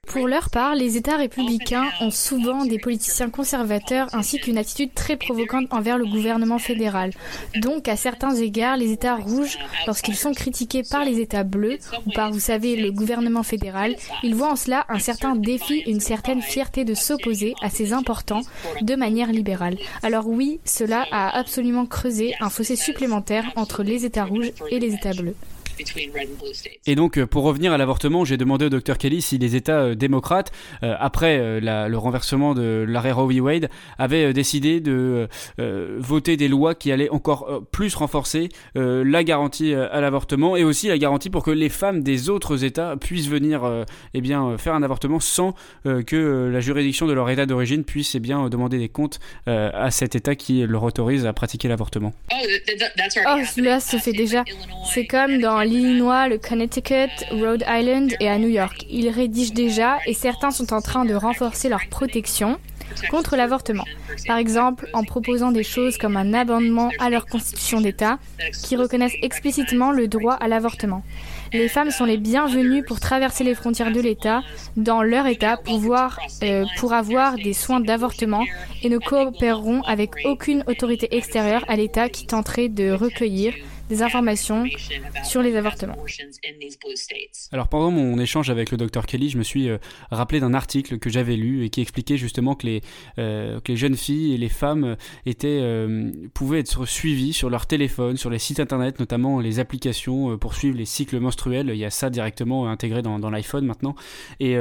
Pour 0.06 0.28
leur 0.28 0.50
part, 0.50 0.76
les 0.76 0.98
États 0.98 1.18
républicains 1.18 1.90
ont 2.02 2.12
souvent 2.12 2.66
des 2.66 2.80
politiciens 2.80 3.30
conservateurs 3.30 4.08
ainsi 4.14 4.40
qu'une 4.40 4.58
attitude 4.58 4.94
très 4.94 5.18
provocante 5.18 5.68
envers 5.72 5.98
le 5.98 6.06
gouvernement 6.06 6.60
fédéral. 6.60 7.12
Donc, 7.56 7.88
à 7.88 7.96
certains 7.96 8.36
égards, 8.36 8.78
les 8.78 8.92
États 8.92 9.16
rouges, 9.16 9.58
lorsqu'ils 9.86 10.16
sont 10.16 10.34
critiqués 10.34 10.84
par 10.90 11.04
les 11.04 11.20
États 11.20 11.44
bleus 11.44 11.78
ou 12.06 12.12
par, 12.12 12.32
vous 12.32 12.40
savez, 12.40 12.76
le 12.76 12.92
gouvernement 12.92 13.44
fédéral, 13.44 13.96
ils 14.24 14.36
voient 14.36 14.52
en 14.52 14.56
cela 14.56 14.86
un 14.90 15.00
certain 15.00 15.36
défi, 15.36 15.84
une 15.88 16.00
certaine 16.00 16.42
fierté 16.42 16.86
de 16.86 16.94
s'opposer 16.94 17.54
à 17.62 17.70
ces 17.70 17.94
importants 17.94 18.42
de 18.82 18.96
manière 18.96 19.32
libérale. 19.32 19.78
Alors 20.04 20.28
oui, 20.28 20.60
cela 20.66 21.06
a 21.12 21.38
absolument 21.38 21.77
creuser 21.86 22.34
un 22.40 22.50
fossé 22.50 22.76
supplémentaire 22.76 23.46
entre 23.56 23.84
les 23.84 24.06
États 24.06 24.26
rouges 24.26 24.52
et 24.72 24.80
les 24.80 24.94
États 24.94 25.14
bleus. 25.14 25.36
Et 26.86 26.96
donc, 26.96 27.18
euh, 27.18 27.26
pour 27.26 27.44
revenir 27.44 27.74
à 27.74 27.78
l'avortement, 27.78 28.26
j'ai 28.26 28.38
demandé 28.38 28.66
au 28.66 28.70
docteur 28.70 28.98
Kelly 28.98 29.22
si 29.22 29.38
les 29.38 29.56
États 29.56 29.82
euh, 29.82 29.96
démocrates, 29.96 30.52
euh, 30.84 30.96
après 31.00 31.60
le 31.62 31.96
renversement 31.96 32.54
de 32.54 32.86
l'arrêt 32.88 33.12
Roe 33.12 33.28
v. 33.28 33.40
Wade, 33.40 33.70
avaient 33.98 34.34
décidé 34.34 34.80
de 34.80 35.28
voter 35.98 36.38
des 36.38 36.48
lois 36.48 36.76
qui 36.76 36.92
allaient 36.92 37.10
encore 37.10 37.64
plus 37.72 37.96
renforcer 37.96 38.50
la 38.76 39.24
garantie 39.24 39.74
à 39.74 40.02
l'avortement 40.02 40.56
et 40.56 40.64
aussi 40.64 40.88
la 40.88 40.98
garantie 40.98 41.30
pour 41.30 41.44
que 41.44 41.52
les 41.52 41.70
femmes 41.70 42.04
des 42.04 42.30
autres 42.30 42.64
États 42.64 42.96
puissent 42.98 43.28
venir 43.28 43.86
eh 44.14 44.22
bien, 44.22 44.58
faire 44.58 44.74
un 44.74 44.84
avortement 44.84 45.20
sans 45.20 45.54
que 45.86 46.50
la 46.52 46.60
juridiction 46.60 47.08
de 47.08 47.14
leur 47.14 47.30
État 47.30 47.46
d'origine 47.46 47.84
puisse 47.84 48.16
eh 48.16 48.20
bien, 48.20 48.50
demander 48.50 48.78
des 48.78 48.90
comptes 48.90 49.20
à 49.46 49.92
cet 49.92 50.16
État 50.16 50.36
qui 50.36 50.66
leur 50.66 50.84
autorise 50.84 51.26
à 51.26 51.34
pratiquer 51.34 51.68
l'avortement. 51.68 52.14
Oh, 52.32 53.40
cela 53.56 53.80
se 53.80 53.98
fait 53.98 54.14
déjà. 54.14 54.44
C'est 54.94 55.08
comme 55.08 55.40
dans 55.40 55.62
l'Illinois, 55.68 56.28
le 56.28 56.38
Connecticut, 56.38 57.12
Rhode 57.32 57.64
Island 57.68 58.14
et 58.20 58.30
à 58.30 58.38
New 58.38 58.48
York. 58.48 58.86
Ils 58.90 59.10
rédigent 59.10 59.54
déjà 59.54 59.98
et 60.08 60.14
certains 60.14 60.52
sont 60.52 60.74
en 60.74 60.82
train 60.82 61.06
de 61.06 61.14
renforcer 61.14 61.70
leur 61.70 61.82
protection 61.90 62.58
contre 63.12 63.36
l'avortement. 63.36 63.84
Par 64.28 64.38
exemple, 64.38 64.88
en 64.94 65.04
proposant 65.04 65.52
des 65.52 65.64
choses 65.64 65.98
comme 65.98 66.18
un 66.18 66.34
amendement 66.34 66.90
à 67.00 67.10
leur 67.10 67.26
constitution 67.26 67.82
d'État 67.82 68.18
qui 68.64 68.76
reconnaissent 68.76 69.18
explicitement 69.22 69.92
le 69.92 70.08
droit 70.08 70.34
à 70.34 70.48
l'avortement. 70.48 71.04
Les 71.54 71.68
femmes 71.68 71.92
sont 71.92 72.06
les 72.06 72.18
bienvenues 72.18 72.84
pour 72.84 73.00
traverser 73.00 73.44
les 73.44 73.56
frontières 73.56 73.92
de 73.92 74.02
l'État 74.02 74.42
dans 74.76 75.02
leur 75.02 75.28
État 75.28 75.58
pour, 75.58 75.96
euh, 76.44 76.66
pour 76.78 76.94
avoir 76.94 77.36
des 77.36 77.54
soins 77.54 77.80
d'avortement 77.80 78.46
et 78.84 78.90
ne 78.90 78.98
coopéreront 78.98 79.82
avec 79.82 80.12
aucune 80.26 80.64
autorité 80.68 81.16
extérieure 81.16 81.64
à 81.68 81.76
l'État 81.76 82.10
qui 82.10 82.26
tenterait 82.26 82.70
de 82.70 82.92
recueillir 82.92 83.54
des 83.90 84.02
informations 84.02 84.66
sur 85.24 85.42
les 85.42 85.56
avortements. 85.56 85.96
Alors 87.52 87.68
pendant 87.68 87.92
mon 87.92 88.20
échange 88.20 88.50
avec 88.50 88.72
le 88.72 88.78
docteur 88.78 89.06
Kelly, 89.06 89.30
je 89.30 89.38
me 89.38 89.44
suis 89.44 89.70
euh, 89.70 89.78
rappelé 90.12 90.40
d'un 90.40 90.54
article 90.54 91.00
que 91.00 91.10
j'avais 91.10 91.36
lu 91.36 91.64
et 91.64 91.70
qui 91.70 91.82
expliquait 91.82 92.18
justement 92.18 92.56
que 92.56 92.68
les, 92.68 92.82
euh, 93.18 93.60
jeunes 93.68 93.96
filles 93.96 94.34
et 94.34 94.38
les 94.38 94.50
femmes 94.50 94.98
étaient, 95.26 95.60
euh, 95.62 96.12
pouvaient 96.34 96.60
être 96.60 96.86
suivies 96.86 97.34
sur 97.34 97.50
leur 97.50 97.66
téléphone, 97.66 98.18
sur 98.18 98.30
les 98.30 98.40
sites 98.40 98.60
internet, 98.60 99.00
notamment 99.00 99.40
les 99.40 99.60
applications 99.60 100.38
pour 100.38 100.56
suivre 100.56 100.78
les 100.78 100.86
cycles 100.86 101.20
menstruels. 101.20 101.70
Il 101.70 101.78
y 101.78 101.86
a 101.86 101.90
ça 101.90 102.10
directement 102.10 102.70
intégré 102.70 103.02
dans, 103.02 103.20
dans 103.20 103.30
l'iPhone 103.30 103.66
maintenant. 103.66 103.96
Et 104.40 104.58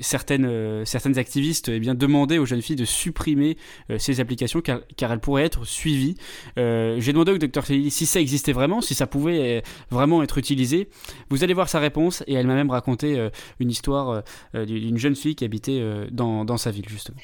certaines, 0.00 0.84
certaines 0.84 1.18
activistes 1.18 1.68
eh 1.68 1.80
bien, 1.80 1.94
demandaient 1.94 2.38
aux 2.38 2.46
jeunes 2.46 2.62
filles 2.62 2.76
de 2.76 2.84
supprimer 2.84 3.56
ces 3.98 4.20
applications 4.20 4.60
car, 4.60 4.80
car, 4.96 5.12
elles 5.12 5.20
pourraient 5.20 5.44
être 5.44 5.66
suivies. 5.66 6.16
J'ai 6.56 7.12
demandé 7.12 7.32
au 7.32 7.38
docteur 7.38 7.64
Kelly 7.64 7.90
si 7.90 8.06
ça 8.06 8.20
existait 8.20 8.52
vraiment 8.52 8.69
si 8.80 8.94
ça 8.94 9.08
pouvait 9.08 9.58
euh, 9.58 9.60
vraiment 9.90 10.22
être 10.22 10.38
utilisé. 10.38 10.88
Vous 11.28 11.42
allez 11.42 11.54
voir 11.54 11.68
sa 11.68 11.80
réponse 11.80 12.22
et 12.28 12.34
elle 12.34 12.46
m'a 12.46 12.54
même 12.54 12.70
raconté 12.70 13.18
euh, 13.18 13.30
une 13.58 13.70
histoire 13.70 14.22
euh, 14.54 14.64
d'une 14.64 14.98
jeune 14.98 15.16
fille 15.16 15.34
qui 15.34 15.44
habitait 15.44 15.82
dans, 16.12 16.44
dans 16.44 16.56
sa 16.56 16.70
ville 16.70 16.88
justement. 16.88 17.18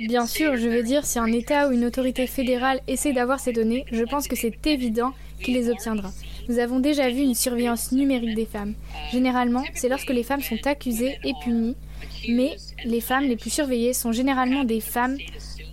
Bien 0.00 0.26
sûr, 0.26 0.56
je 0.56 0.68
veux 0.68 0.82
dire, 0.82 1.04
si 1.04 1.18
un 1.18 1.26
État 1.26 1.68
ou 1.68 1.72
une 1.72 1.84
autorité 1.84 2.26
fédérale 2.26 2.80
essaie 2.88 3.12
d'avoir 3.12 3.38
ces 3.38 3.52
données, 3.52 3.84
je 3.92 4.02
pense 4.04 4.26
que 4.26 4.36
c'est 4.36 4.66
évident 4.66 5.12
qu'il 5.42 5.54
les 5.54 5.70
obtiendra. 5.70 6.10
Nous 6.48 6.58
avons 6.58 6.80
déjà 6.80 7.08
vu 7.10 7.20
une 7.20 7.34
surveillance 7.34 7.92
numérique 7.92 8.34
des 8.34 8.46
femmes. 8.46 8.74
Généralement, 9.12 9.64
c'est 9.74 9.88
lorsque 9.88 10.10
les 10.10 10.22
femmes 10.22 10.42
sont 10.42 10.58
accusées 10.66 11.18
et 11.24 11.32
punies, 11.44 11.76
mais 12.28 12.56
les 12.84 13.00
femmes 13.00 13.24
les 13.24 13.36
plus 13.36 13.50
surveillées 13.50 13.92
sont 13.92 14.12
généralement 14.12 14.64
des 14.64 14.80
femmes 14.80 15.16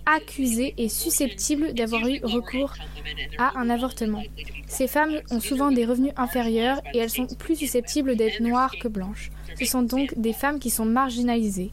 accusées 0.08 0.74
et 0.78 0.88
susceptibles 0.88 1.74
d'avoir 1.74 2.06
eu 2.08 2.20
recours 2.22 2.74
à 3.38 3.58
un 3.58 3.68
avortement. 3.68 4.22
Ces 4.66 4.88
femmes 4.88 5.20
ont 5.30 5.40
souvent 5.40 5.70
des 5.70 5.84
revenus 5.84 6.12
inférieurs 6.16 6.80
et 6.94 6.98
elles 6.98 7.10
sont 7.10 7.26
plus 7.26 7.56
susceptibles 7.56 8.16
d'être 8.16 8.40
noires 8.40 8.74
que 8.80 8.88
blanches. 8.88 9.30
Ce 9.58 9.64
sont 9.64 9.82
donc 9.82 10.14
des 10.16 10.32
femmes 10.32 10.58
qui 10.58 10.70
sont 10.70 10.84
marginalisées. 10.84 11.72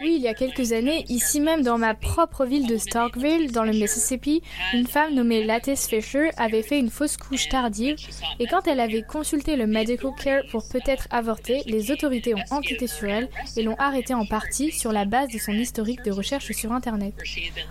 Oui, 0.00 0.14
il 0.16 0.22
y 0.22 0.28
a 0.28 0.34
quelques 0.34 0.72
années, 0.72 1.04
ici 1.08 1.40
même 1.40 1.62
dans 1.62 1.78
ma 1.78 1.94
propre 1.94 2.44
ville 2.44 2.66
de 2.66 2.76
Starkville, 2.76 3.52
dans 3.52 3.64
le 3.64 3.72
Mississippi, 3.72 4.42
une 4.74 4.86
femme 4.86 5.14
nommée 5.14 5.44
Lattice 5.44 5.86
Fisher 5.86 6.30
avait 6.36 6.62
fait 6.62 6.78
une 6.78 6.90
fausse 6.90 7.16
couche 7.16 7.48
tardive 7.48 7.96
et 8.38 8.46
quand 8.46 8.66
elle 8.66 8.80
avait 8.80 9.02
consulté 9.02 9.56
le 9.56 9.66
medical 9.66 10.10
care 10.22 10.42
pour 10.50 10.68
peut-être 10.68 11.08
avorter, 11.10 11.62
les 11.66 11.90
autorités 11.90 12.34
ont 12.34 12.44
enquêté 12.50 12.86
sur 12.86 13.08
elle 13.08 13.28
et 13.56 13.62
l'ont 13.62 13.76
arrêtée 13.76 14.14
en 14.14 14.26
partie 14.26 14.72
sur 14.72 14.92
la 14.92 15.04
base 15.04 15.30
de 15.30 15.38
son 15.38 15.52
historique 15.52 16.02
de 16.04 16.10
recherche 16.10 16.52
sur 16.52 16.72
Internet, 16.72 17.14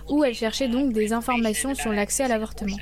où 0.08 0.24
elle 0.24 0.34
cherchait 0.34 0.68
donc 0.68 0.92
des 0.92 1.12
informations 1.12 1.74
sur 1.74 1.92
l'accès 1.92 2.24
à 2.24 2.28
l'avortement. 2.28 2.76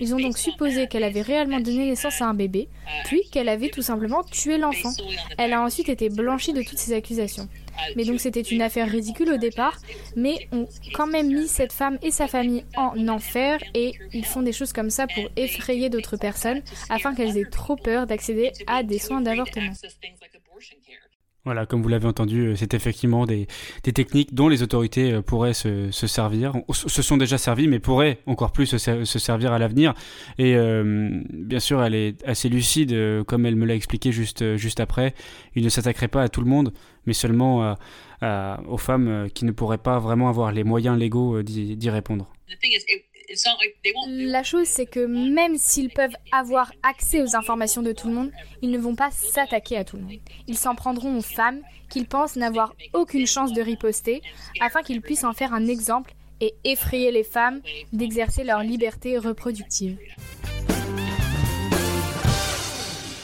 Ils 0.00 0.14
ont 0.14 0.18
donc 0.18 0.38
supposé 0.38 0.86
qu'elle 0.86 1.04
avait 1.04 1.22
réellement 1.22 1.60
donné 1.60 1.86
naissance 1.86 2.20
à 2.20 2.26
un 2.26 2.34
bébé, 2.34 2.68
puis 3.04 3.22
qu'elle 3.30 3.48
avait 3.48 3.70
tout 3.70 3.82
simplement 3.82 4.22
tué 4.22 4.58
l'enfant. 4.58 4.92
Elle 5.38 5.52
a 5.52 5.62
ensuite 5.62 5.88
été 5.88 6.08
blanchie 6.08 6.52
de 6.52 6.62
toutes 6.62 6.78
ces 6.78 6.92
accusations. 6.92 7.48
Mais 7.96 8.04
donc 8.04 8.20
c'était 8.20 8.42
une 8.42 8.62
affaire 8.62 8.88
ridicule 8.88 9.32
au 9.32 9.36
départ, 9.36 9.78
mais 10.16 10.48
ont 10.52 10.68
quand 10.92 11.06
même 11.06 11.28
mis 11.28 11.48
cette 11.48 11.72
femme 11.72 11.98
et 12.02 12.10
sa 12.10 12.28
famille 12.28 12.64
en 12.76 13.08
enfer 13.08 13.58
et 13.74 13.94
ils 14.12 14.24
font 14.24 14.42
des 14.42 14.52
choses 14.52 14.72
comme 14.72 14.90
ça 14.90 15.06
pour 15.06 15.24
effrayer 15.36 15.88
d'autres 15.88 16.16
personnes 16.16 16.62
afin 16.88 17.14
qu'elles 17.14 17.38
aient 17.38 17.50
trop 17.50 17.76
peur 17.76 18.06
d'accéder 18.06 18.52
à 18.66 18.82
des 18.82 18.98
soins 18.98 19.20
d'avortement. 19.20 19.72
Voilà, 21.46 21.64
comme 21.64 21.82
vous 21.82 21.88
l'avez 21.88 22.06
entendu, 22.06 22.48
euh, 22.48 22.54
c'est 22.54 22.74
effectivement 22.74 23.24
des, 23.24 23.46
techniques 23.82 24.34
dont 24.34 24.48
les 24.48 24.62
autorités 24.62 25.10
euh, 25.10 25.22
pourraient 25.22 25.54
se, 25.54 25.90
se, 25.90 26.06
servir, 26.06 26.52
se 26.70 27.00
sont 27.00 27.16
déjà 27.16 27.38
servis, 27.38 27.66
mais 27.66 27.78
pourraient 27.78 28.18
encore 28.26 28.52
plus 28.52 28.66
se, 28.66 28.76
se 29.04 29.18
servir 29.18 29.52
à 29.54 29.58
l'avenir. 29.58 29.94
Et 30.36 30.54
euh, 30.54 31.22
bien 31.32 31.58
sûr, 31.58 31.82
elle 31.82 31.94
est 31.94 32.22
assez 32.26 32.50
lucide, 32.50 32.94
comme 33.26 33.46
elle 33.46 33.56
me 33.56 33.64
l'a 33.64 33.74
expliqué 33.74 34.12
juste, 34.12 34.56
juste 34.56 34.80
après. 34.80 35.14
Il 35.54 35.64
ne 35.64 35.70
s'attaquerait 35.70 36.08
pas 36.08 36.22
à 36.22 36.28
tout 36.28 36.42
le 36.42 36.46
monde, 36.46 36.74
mais 37.06 37.14
seulement 37.14 37.74
aux 38.22 38.76
femmes 38.76 39.28
qui 39.32 39.46
ne 39.46 39.52
pourraient 39.52 39.78
pas 39.78 39.98
vraiment 39.98 40.28
avoir 40.28 40.52
les 40.52 40.64
moyens 40.64 40.98
légaux 40.98 41.42
d'y 41.42 41.90
répondre. 41.90 42.30
La 44.08 44.42
chose, 44.42 44.66
c'est 44.66 44.86
que 44.86 45.00
même 45.06 45.56
s'ils 45.56 45.90
peuvent 45.90 46.16
avoir 46.32 46.72
accès 46.82 47.22
aux 47.22 47.36
informations 47.36 47.82
de 47.82 47.92
tout 47.92 48.08
le 48.08 48.14
monde, 48.14 48.32
ils 48.62 48.70
ne 48.70 48.78
vont 48.78 48.94
pas 48.94 49.10
s'attaquer 49.10 49.76
à 49.76 49.84
tout 49.84 49.96
le 49.96 50.02
monde. 50.02 50.18
Ils 50.46 50.58
s'en 50.58 50.74
prendront 50.74 51.16
aux 51.16 51.22
femmes 51.22 51.60
qu'ils 51.88 52.06
pensent 52.06 52.36
n'avoir 52.36 52.74
aucune 52.92 53.26
chance 53.26 53.52
de 53.52 53.62
riposter, 53.62 54.22
afin 54.60 54.82
qu'ils 54.82 55.00
puissent 55.00 55.24
en 55.24 55.32
faire 55.32 55.52
un 55.52 55.66
exemple 55.66 56.12
et 56.40 56.54
effrayer 56.64 57.10
les 57.12 57.24
femmes 57.24 57.60
d'exercer 57.92 58.44
leur 58.44 58.62
liberté 58.62 59.18
reproductive. 59.18 59.98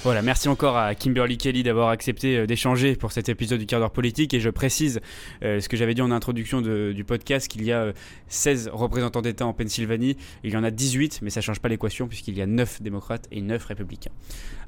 Voilà, 0.07 0.23
merci 0.23 0.49
encore 0.49 0.77
à 0.77 0.95
Kimberly 0.95 1.37
Kelly 1.37 1.65
d'avoir 1.65 1.89
accepté 1.89 2.39
euh, 2.39 2.47
d'échanger 2.47 2.95
pour 2.95 3.11
cet 3.11 3.29
épisode 3.29 3.59
du 3.59 3.67
quart 3.67 3.81
d'heure 3.81 3.91
politique. 3.91 4.35
Et 4.35 4.39
je 4.39 4.51
précise 4.51 5.01
euh, 5.43 5.59
ce 5.59 5.69
que 5.69 5.77
j'avais 5.77 5.95
dit 5.95 6.01
en 6.01 6.13
introduction 6.13 6.61
du 6.61 7.03
podcast 7.03 7.49
qu'il 7.49 7.65
y 7.65 7.73
a 7.73 7.93
16 8.29 8.71
représentants 8.73 9.21
d'État 9.21 9.45
en 9.47 9.53
Pennsylvanie. 9.53 10.17
Il 10.45 10.53
y 10.53 10.57
en 10.57 10.63
a 10.63 10.71
18, 10.71 11.23
mais 11.23 11.31
ça 11.31 11.41
ne 11.41 11.43
change 11.43 11.59
pas 11.59 11.69
l'équation 11.69 12.07
puisqu'il 12.07 12.39
y 12.39 12.41
a 12.41 12.47
9 12.47 12.83
démocrates 12.83 13.27
et 13.33 13.41
9 13.41 13.65
républicains. 13.65 14.13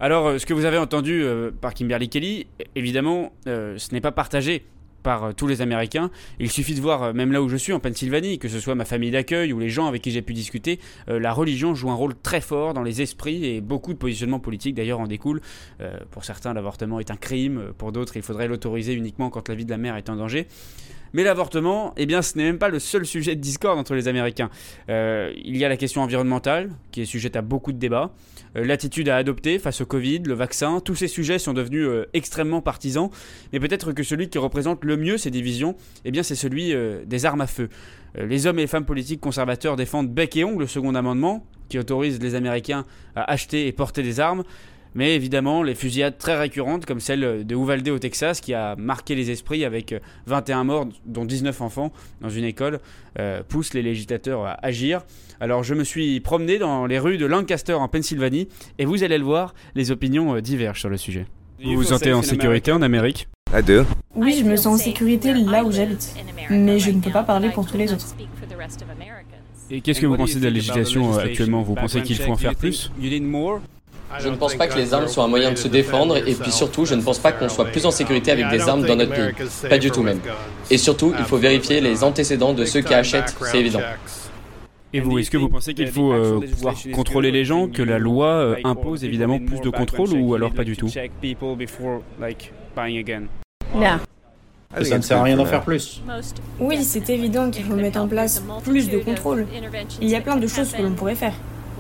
Alors, 0.01 0.41
ce 0.41 0.45
que 0.45 0.55
vous 0.55 0.65
avez 0.65 0.77
entendu 0.77 1.25
par 1.61 1.73
Kimberly 1.73 2.09
Kelly, 2.09 2.49
évidemment, 2.75 3.33
ce 3.47 3.93
n'est 3.93 4.01
pas 4.01 4.11
partagé 4.11 4.65
par 5.09 5.25
euh, 5.25 5.33
tous 5.33 5.47
les 5.47 5.63
Américains. 5.63 6.11
Il 6.39 6.51
suffit 6.51 6.75
de 6.75 6.83
voir, 6.83 7.03
euh, 7.03 7.13
même 7.15 7.33
là 7.33 7.41
où 7.41 7.49
je 7.49 7.57
suis, 7.57 7.73
en 7.73 7.81
Pennsylvanie, 7.81 8.39
que 8.39 8.51
ce 8.51 8.61
soit 8.61 8.75
ma 8.75 8.85
famille 8.85 9.11
d'accueil 9.11 9.55
ou 9.55 9.59
les 9.59 9.71
gens 9.71 9.87
avec 9.87 10.03
qui 10.03 10.11
j'ai 10.11 10.21
pu 10.21 10.35
discuter, 10.35 10.81
euh, 11.09 11.19
la 11.19 11.33
religion 11.33 11.75
joue 11.75 11.91
un 11.91 11.95
rôle 11.95 12.15
très 12.15 12.43
fort 12.43 12.75
dans 12.75 12.83
les 12.83 13.01
esprits 13.01 13.47
et 13.47 13.63
beaucoup 13.63 13.95
de 13.95 13.99
positionnements 13.99 14.39
politiques 14.39 14.75
d'ailleurs 14.75 15.01
en 15.01 15.07
découlent. 15.07 15.41
pour 16.11 16.25
certains, 16.27 16.53
l'avortement 16.53 17.01
est 17.01 17.11
un 17.11 17.17
crime, 17.17 17.73
pour 17.79 17.91
d'autres, 17.91 18.19
il 18.19 18.23
faudrait 18.23 18.49
l'autoriser 18.49 18.93
uniquement 18.93 19.31
quand 19.31 19.49
la 19.49 19.55
vie 19.55 19.65
de 19.65 19.71
la 19.71 19.79
mère 19.79 19.97
est 19.97 20.11
en 20.11 20.17
danger. 20.17 20.47
Mais 21.13 21.25
l'avortement, 21.25 21.95
eh 21.97 22.07
bien, 22.07 22.23
ce 22.23 22.37
n'est 22.37 22.45
même 22.45 22.59
pas 22.59 22.69
le 22.69 22.79
seul 22.79 23.07
sujet 23.07 23.35
de 23.35 23.41
discorde 23.41 23.79
entre 23.79 23.95
les 23.95 24.09
Américains. 24.09 24.51
il 24.89 25.57
y 25.57 25.65
a 25.65 25.69
la 25.69 25.77
question 25.77 26.03
environnementale, 26.03 26.71
qui 26.93 27.03
est 27.03 27.07
sujette 27.07 27.37
à 27.37 27.43
beaucoup 27.43 27.73
de 27.73 27.79
débats. 27.79 28.13
Euh, 28.57 28.65
l'attitude 28.65 29.09
à 29.09 29.17
adopter 29.17 29.59
face 29.59 29.81
au 29.81 29.87
Covid, 29.87 30.21
le 30.21 30.35
vaccin, 30.35 30.81
tous 30.81 30.95
ces 30.95 31.09
sujets 31.09 31.39
sont 31.39 31.53
devenus 31.53 31.87
euh, 31.87 32.07
extrêmement 32.13 32.61
partisans, 32.61 33.11
mais 33.53 33.61
peut-être 33.61 33.93
que 33.93 34.03
celui 34.03 34.29
qui 34.29 34.39
représente 34.39 34.85
le 34.85 34.97
mieux 34.97 35.19
ces 35.19 35.31
divisions, 35.31 35.77
eh 36.05 36.11
bien 36.11 36.23
c'est 36.23 36.35
celui 36.35 36.73
euh, 36.73 37.05
des 37.05 37.27
armes 37.27 37.41
à 37.41 37.47
feu. 37.47 37.69
les 38.15 38.47
hommes 38.47 38.59
et 38.59 38.63
les 38.63 38.69
femmes 38.69 38.87
politiques 38.87 39.21
conservateurs 39.21 39.77
défendent 39.77 40.11
bec 40.11 40.37
et 40.37 40.45
ongle 40.45 40.61
le 40.61 40.67
second 40.67 40.95
amendement, 40.95 41.47
qui 41.69 41.79
autorise 41.79 42.21
les 42.21 42.35
Américains 42.35 42.85
à 43.15 43.31
acheter 43.31 43.67
et 43.67 43.73
porter 43.73 44.03
des 44.03 44.21
armes. 44.21 44.45
Mais 44.95 45.15
évidemment, 45.15 45.63
les 45.63 45.75
fusillades 45.75 46.19
très 46.19 46.39
récurrentes, 46.39 46.87
comme 46.87 47.01
celle 47.01 47.47
de 47.47 47.55
Uvalde 47.55 47.89
au 47.89 47.99
Texas, 47.99 48.41
qui 48.41 48.55
a 48.55 48.77
marqué 48.77 49.15
les 49.15 49.31
esprits 49.31 49.65
avec 49.65 49.95
21 50.27 50.65
morts, 50.65 50.89
dont 51.07 51.25
19 51.25 51.61
enfants, 51.61 51.93
dans 52.21 52.31
une 52.31 52.45
école, 52.45 52.81
euh, 53.19 53.43
poussent 53.47 53.75
les 53.75 53.83
législateurs 53.83 54.45
à 54.45 54.65
agir. 54.65 55.03
Alors 55.41 55.63
je 55.63 55.75
me 55.75 55.85
suis 55.85 56.21
promené 56.21 56.59
dans 56.59 56.87
les 56.87 56.99
rues 56.99 57.19
de 57.19 57.27
Lancaster 57.27 57.75
en 57.75 57.89
Pennsylvanie, 57.89 58.49
et 58.79 58.85
vous 58.85 59.03
allez 59.05 59.19
le 59.19 59.25
voir, 59.25 59.55
les 59.75 59.91
opinions 59.91 60.35
euh, 60.35 60.41
divergent 60.41 60.81
sur 60.81 60.91
le 60.91 60.97
sujet. 60.97 61.27
Vous 61.63 61.75
vous 61.75 61.85
sentez 61.85 62.13
en 62.13 62.23
sécurité 62.23 62.73
en 62.73 62.83
Amérique? 62.83 63.29
Oui, 64.15 64.37
je 64.39 64.45
me 64.45 64.57
sens 64.57 64.81
en 64.81 64.85
sécurité 64.85 65.33
là 65.33 65.65
où 65.65 65.73
j'habite, 65.73 66.15
mais 66.51 66.79
je 66.79 66.91
ne 66.91 67.01
peux 67.01 67.11
pas 67.11 67.23
parler 67.23 67.49
pour 67.51 67.67
tous 67.67 67.77
les 67.77 67.93
autres. 67.93 68.15
Et 69.71 69.81
qu'est-ce 69.81 70.01
que 70.01 70.07
vous 70.07 70.17
pensez 70.17 70.39
de 70.39 70.45
la 70.45 70.51
législation 70.51 71.15
euh, 71.15 71.19
actuellement? 71.19 71.63
Vous 71.63 71.75
pensez 71.75 72.03
qu'il 72.03 72.17
faut 72.17 72.33
en 72.33 72.37
faire 72.37 72.55
plus? 72.55 72.91
Je 74.21 74.29
ne 74.29 74.37
pense 74.37 74.55
pas 74.55 74.67
que 74.67 74.77
les 74.77 74.95
armes 74.95 75.09
soient 75.09 75.25
un 75.25 75.29
moyen 75.29 75.51
de 75.51 75.57
se 75.57 75.69
défendre 75.69 76.17
et 76.17 76.35
puis 76.35 76.51
surtout, 76.51 76.85
je 76.85 76.95
ne 76.95 77.03
pense 77.03 77.19
pas 77.19 77.33
qu'on 77.33 77.49
soit 77.49 77.67
plus 77.67 77.87
en 77.87 77.91
sécurité 77.91 78.31
avec 78.31 78.49
des 78.49 78.61
armes 78.69 78.85
dans 78.85 78.97
notre 78.97 79.15
pays. 79.15 79.47
Pas 79.69 79.79
du 79.79 79.91
tout 79.91 80.03
même. 80.03 80.21
Et 80.71 80.79
surtout, 80.79 81.15
il 81.19 81.25
faut 81.25 81.37
vérifier 81.37 81.81
les 81.81 82.05
antécédents 82.05 82.53
de 82.53 82.65
ceux 82.65 82.81
qui 82.81 82.95
achètent, 82.95 83.37
c'est 83.43 83.61
évident. 83.61 83.81
Et 84.95 85.01
vous, 85.01 85.19
est-ce 85.19 85.31
que 85.31 85.37
vous 85.37 85.51
pensez 85.51 85.75
qu'il 85.75 85.89
faut 85.89 86.13
euh, 86.13 86.41
pouvoir 86.41 86.75
contrôler 86.95 87.31
les 87.31 87.45
gens, 87.45 87.69
que 87.69 87.83
la 87.83 87.99
loi 87.99 88.29
euh, 88.29 88.57
impose 88.65 89.05
évidemment 89.05 89.39
plus 89.39 89.61
de 89.61 89.69
contrôle 89.69 90.15
ou 90.15 90.35
alors 90.35 90.53
pas 90.53 90.65
du 90.65 90.79
tout? 90.79 90.89
Non. 93.75 93.99
Ça 94.83 94.97
ne 94.97 95.03
sert 95.03 95.19
à 95.19 95.23
rien 95.23 95.37
d'en 95.37 95.45
faire 95.45 95.63
plus. 95.63 96.03
Oui, 96.59 96.83
c'est 96.83 97.11
évident 97.11 97.51
qu'il 97.51 97.65
faut 97.65 97.75
mettre 97.75 98.01
en 98.01 98.09
place 98.09 98.43
plus 98.65 98.89
de 98.89 98.99
contrôle. 98.99 99.47
Il 100.01 100.09
y 100.09 100.15
a 100.15 100.21
plein 100.23 100.37
de 100.37 100.47
choses 100.47 100.73
que 100.73 100.81
l'on 100.81 100.93
pourrait 100.93 101.15
faire 101.15 101.35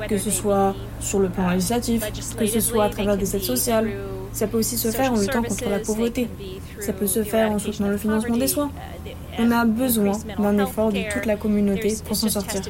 que 0.08 0.18
ce 0.18 0.30
soit 0.30 0.74
sur 1.00 1.18
le 1.18 1.28
plan 1.28 1.50
législatif, 1.50 2.02
que 2.36 2.46
ce 2.46 2.60
soit 2.60 2.84
à 2.84 2.90
travers 2.90 3.16
des 3.16 3.36
aides 3.36 3.42
sociales. 3.42 3.90
Ça 4.32 4.46
peut 4.46 4.58
aussi 4.58 4.76
se 4.76 4.90
faire 4.90 5.12
en 5.12 5.18
luttant 5.18 5.42
contre 5.42 5.68
la 5.68 5.80
pauvreté. 5.80 6.28
Ça 6.80 6.92
peut 6.92 7.06
se 7.06 7.24
faire 7.24 7.50
en 7.50 7.58
soutenant 7.58 7.88
le 7.88 7.96
financement 7.96 8.36
des 8.36 8.46
soins. 8.46 8.70
On 9.38 9.50
a 9.50 9.64
besoin 9.64 10.18
d'un 10.38 10.58
effort 10.64 10.92
de 10.92 11.10
toute 11.12 11.26
la 11.26 11.36
communauté 11.36 11.96
pour 12.04 12.16
s'en 12.16 12.28
sortir. 12.28 12.60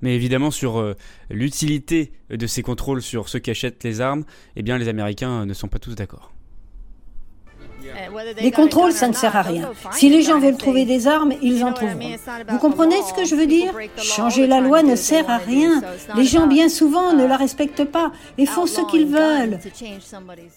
Mais 0.00 0.16
évidemment, 0.16 0.50
sur 0.50 0.80
euh, 0.80 0.96
l'utilité 1.30 2.12
de 2.28 2.46
ces 2.48 2.62
contrôles 2.62 3.02
sur 3.02 3.28
ceux 3.28 3.38
qui 3.38 3.50
achètent 3.50 3.84
les 3.84 4.00
armes, 4.00 4.24
eh 4.56 4.62
bien, 4.62 4.76
les 4.76 4.88
Américains 4.88 5.46
ne 5.46 5.54
sont 5.54 5.68
pas 5.68 5.78
tous 5.78 5.94
d'accord. 5.94 6.32
Les 8.40 8.50
contrôles, 8.50 8.92
ça 8.92 9.08
ne 9.08 9.12
sert 9.12 9.36
à 9.36 9.42
rien. 9.42 9.70
Si 9.92 10.08
les 10.08 10.22
gens 10.22 10.38
veulent 10.38 10.56
trouver 10.56 10.84
des 10.84 11.06
armes, 11.06 11.32
ils 11.42 11.64
en 11.64 11.72
trouveront. 11.72 12.16
Vous 12.48 12.58
comprenez 12.58 12.96
ce 13.08 13.14
que 13.14 13.24
je 13.24 13.34
veux 13.34 13.46
dire 13.46 13.72
Changer 13.96 14.46
la 14.46 14.60
loi 14.60 14.82
ne 14.82 14.96
sert 14.96 15.28
à 15.28 15.38
rien. 15.38 15.82
Les 16.16 16.24
gens, 16.24 16.46
bien 16.46 16.68
souvent, 16.68 17.12
ne 17.12 17.26
la 17.26 17.36
respectent 17.36 17.84
pas 17.84 18.12
et 18.38 18.46
font 18.46 18.66
ce 18.66 18.80
qu'ils 18.90 19.06
veulent. 19.06 19.58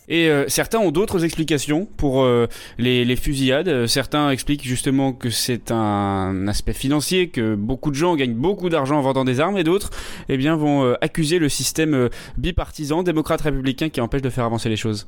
Et 0.08 0.30
euh, 0.30 0.46
certains 0.48 0.80
ont 0.80 0.92
d'autres 0.92 1.24
explications 1.24 1.88
pour 1.98 2.24
euh, 2.24 2.48
les, 2.78 3.16
fusillades. 3.16 3.88
Certains 3.88 4.30
expliquent 4.30 4.64
justement 4.64 5.14
que 5.14 5.30
c'est 5.30 5.72
un 5.72 6.48
aspect 6.48 6.74
financier, 6.74 7.30
que 7.30 7.56
beaucoup 7.56 7.92
de 7.92 7.96
gens 7.96 8.16
gagnent 8.16 8.34
beaucoup 8.34 8.70
d'argent 8.70 8.98
en 8.98 9.02
vendant 9.02 9.26
des 9.26 9.40
armes, 9.40 9.58
et 9.58 9.64
d'autres 9.64 9.90
eh 10.30 10.38
bien, 10.38 10.56
vont 10.56 10.84
euh, 10.84 10.96
accuser 11.02 11.40
le 11.40 11.50
système 11.50 12.10
bipartisan 12.38 13.04
démocrate-républicain 13.04 13.90
qui 13.90 14.02
empêche 14.02 14.22
de 14.22 14.30
faire 14.30 14.46
avancer 14.46 14.70
les 14.70 14.76
choses. 14.76 15.08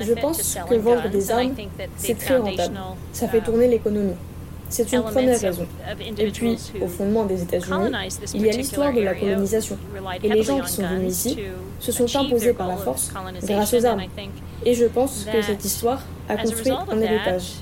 Je 0.00 0.12
pense 0.14 0.58
que 0.68 0.74
vendre 0.74 1.08
des 1.08 1.30
armes, 1.30 1.54
c'est 1.96 2.18
très 2.18 2.36
rentable. 2.36 2.78
Ça 3.12 3.28
fait 3.28 3.40
tourner 3.40 3.68
l'économie. 3.68 4.14
C'est 4.68 4.92
une 4.92 5.02
première 5.02 5.40
raison. 5.40 5.66
Et 6.18 6.30
puis, 6.30 6.58
au 6.80 6.88
fondement 6.88 7.24
des 7.24 7.42
États-Unis, 7.42 7.92
il 8.34 8.46
y 8.46 8.50
a 8.50 8.52
l'histoire 8.52 8.92
de 8.92 9.00
la 9.00 9.14
colonisation. 9.14 9.78
Et 10.22 10.28
les 10.28 10.42
gens 10.42 10.60
qui 10.60 10.72
sont 10.72 10.86
venus 10.86 11.12
ici 11.12 11.38
se 11.78 11.92
sont 11.92 12.16
imposés 12.16 12.54
par 12.54 12.68
la 12.68 12.76
force 12.76 13.12
grâce 13.42 13.74
aux 13.74 13.84
armes. 13.84 14.02
Et 14.64 14.74
je 14.74 14.86
pense 14.86 15.26
que 15.30 15.42
cette 15.42 15.64
histoire 15.64 16.02
a 16.28 16.36
construit 16.36 16.72
un 16.72 17.00
héritage. 17.00 17.52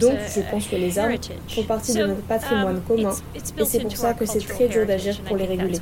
Donc, 0.00 0.18
je 0.34 0.40
pense 0.50 0.66
que 0.66 0.76
les 0.76 0.98
armes 0.98 1.14
font 1.48 1.62
partie 1.62 1.94
de 1.94 2.06
notre 2.06 2.22
patrimoine 2.22 2.76
um, 2.76 2.82
commun. 2.82 3.14
Et 3.34 3.64
c'est 3.64 3.80
pour 3.80 3.96
ça 3.96 4.12
que 4.12 4.26
c'est 4.26 4.40
très 4.40 4.68
dur 4.68 4.84
d'agir 4.86 5.20
pour 5.20 5.36
les 5.36 5.46
réguler. 5.46 5.78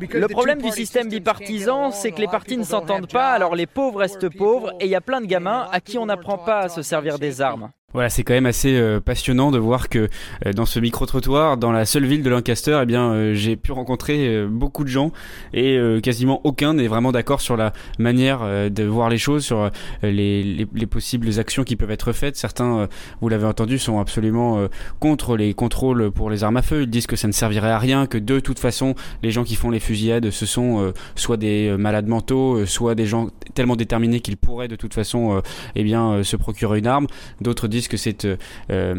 Le 0.00 0.26
problème 0.26 0.60
du 0.60 0.70
système 0.70 1.08
bipartisan, 1.08 1.90
c'est 1.90 2.12
que 2.12 2.20
les 2.20 2.26
partis 2.26 2.56
ne 2.56 2.64
s'entendent 2.64 3.10
pas, 3.10 3.32
alors 3.32 3.54
les 3.54 3.66
pauvres 3.66 4.00
restent 4.00 4.28
pauvres, 4.28 4.72
et 4.80 4.86
il 4.86 4.90
y 4.90 4.94
a 4.94 5.00
plein 5.00 5.20
de 5.20 5.26
gamins 5.26 5.68
à 5.70 5.80
qui 5.80 5.98
on 5.98 6.06
n'apprend 6.06 6.38
pas 6.38 6.60
à 6.60 6.68
se 6.68 6.82
servir 6.82 7.18
des 7.18 7.40
armes. 7.40 7.70
Voilà, 7.94 8.08
c'est 8.08 8.22
quand 8.22 8.32
même 8.32 8.46
assez 8.46 8.74
euh, 8.74 9.00
passionnant 9.00 9.50
de 9.50 9.58
voir 9.58 9.90
que 9.90 10.08
euh, 10.46 10.52
dans 10.54 10.64
ce 10.64 10.80
micro-trottoir, 10.80 11.58
dans 11.58 11.72
la 11.72 11.84
seule 11.84 12.06
ville 12.06 12.22
de 12.22 12.30
Lancaster, 12.30 12.80
eh 12.82 12.86
bien, 12.86 13.12
euh, 13.12 13.34
j'ai 13.34 13.56
pu 13.56 13.72
rencontrer 13.72 14.46
beaucoup 14.46 14.82
de 14.82 14.88
gens 14.88 15.12
et 15.52 15.78
quasiment 16.02 16.40
aucun 16.44 16.74
n'est 16.74 16.86
vraiment 16.86 17.12
d'accord 17.12 17.40
sur 17.40 17.56
la 17.56 17.72
manière 17.98 18.70
de 18.70 18.84
voir 18.84 19.08
les 19.08 19.18
choses, 19.18 19.44
sur 19.44 19.70
les, 20.02 20.42
les, 20.42 20.66
les, 20.72 20.86
possibles 20.86 21.38
actions 21.38 21.64
qui 21.64 21.76
peuvent 21.76 21.90
être 21.90 22.12
faites. 22.12 22.36
Certains, 22.36 22.88
vous 23.20 23.28
l'avez 23.28 23.46
entendu, 23.46 23.78
sont 23.78 23.98
absolument 23.98 24.66
contre 25.00 25.36
les 25.36 25.54
contrôles 25.54 26.10
pour 26.10 26.30
les 26.30 26.44
armes 26.44 26.56
à 26.56 26.62
feu. 26.62 26.82
Ils 26.82 26.90
disent 26.90 27.06
que 27.06 27.16
ça 27.16 27.28
ne 27.28 27.32
servirait 27.32 27.70
à 27.70 27.78
rien, 27.78 28.06
que 28.06 28.18
de 28.18 28.40
toute 28.40 28.58
façon, 28.58 28.94
les 29.22 29.30
gens 29.30 29.44
qui 29.44 29.56
font 29.56 29.70
les 29.70 29.80
fusillades, 29.80 30.30
ce 30.30 30.46
sont 30.46 30.92
soit 31.14 31.36
des 31.36 31.74
malades 31.76 32.06
mentaux, 32.06 32.64
soit 32.66 32.94
des 32.94 33.06
gens 33.06 33.28
tellement 33.54 33.76
déterminés 33.76 34.20
qu'ils 34.20 34.36
pourraient 34.36 34.68
de 34.68 34.76
toute 34.76 34.94
façon, 34.94 35.42
eh 35.74 35.84
bien, 35.84 36.22
se 36.22 36.36
procurer 36.36 36.78
une 36.78 36.86
arme. 36.86 37.06
D'autres 37.40 37.68
disent 37.68 37.81
que 37.88 37.96
c'est 37.96 38.24
euh, 38.24 38.36
euh, 38.70 38.94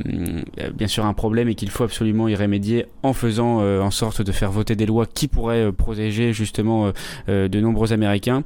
bien 0.74 0.88
sûr 0.88 1.06
un 1.06 1.14
problème 1.14 1.50
et 1.50 1.56
qu'il 1.56 1.70
faut 1.70 1.84
absolument 1.84 2.28
y 2.28 2.36
remédier 2.36 2.86
en 3.04 3.14
faisant 3.14 3.62
euh, 3.62 3.82
en 3.82 3.92
sorte 3.92 4.22
de 4.22 4.32
faire 4.32 4.52
voter 4.52 4.76
des 4.76 4.86
lois 4.86 5.06
qui 5.06 5.28
pourraient 5.28 5.72
protéger 5.72 6.34
justement 6.34 6.92
de 7.28 7.60
nombreux 7.60 7.94
Américains. 7.94 8.44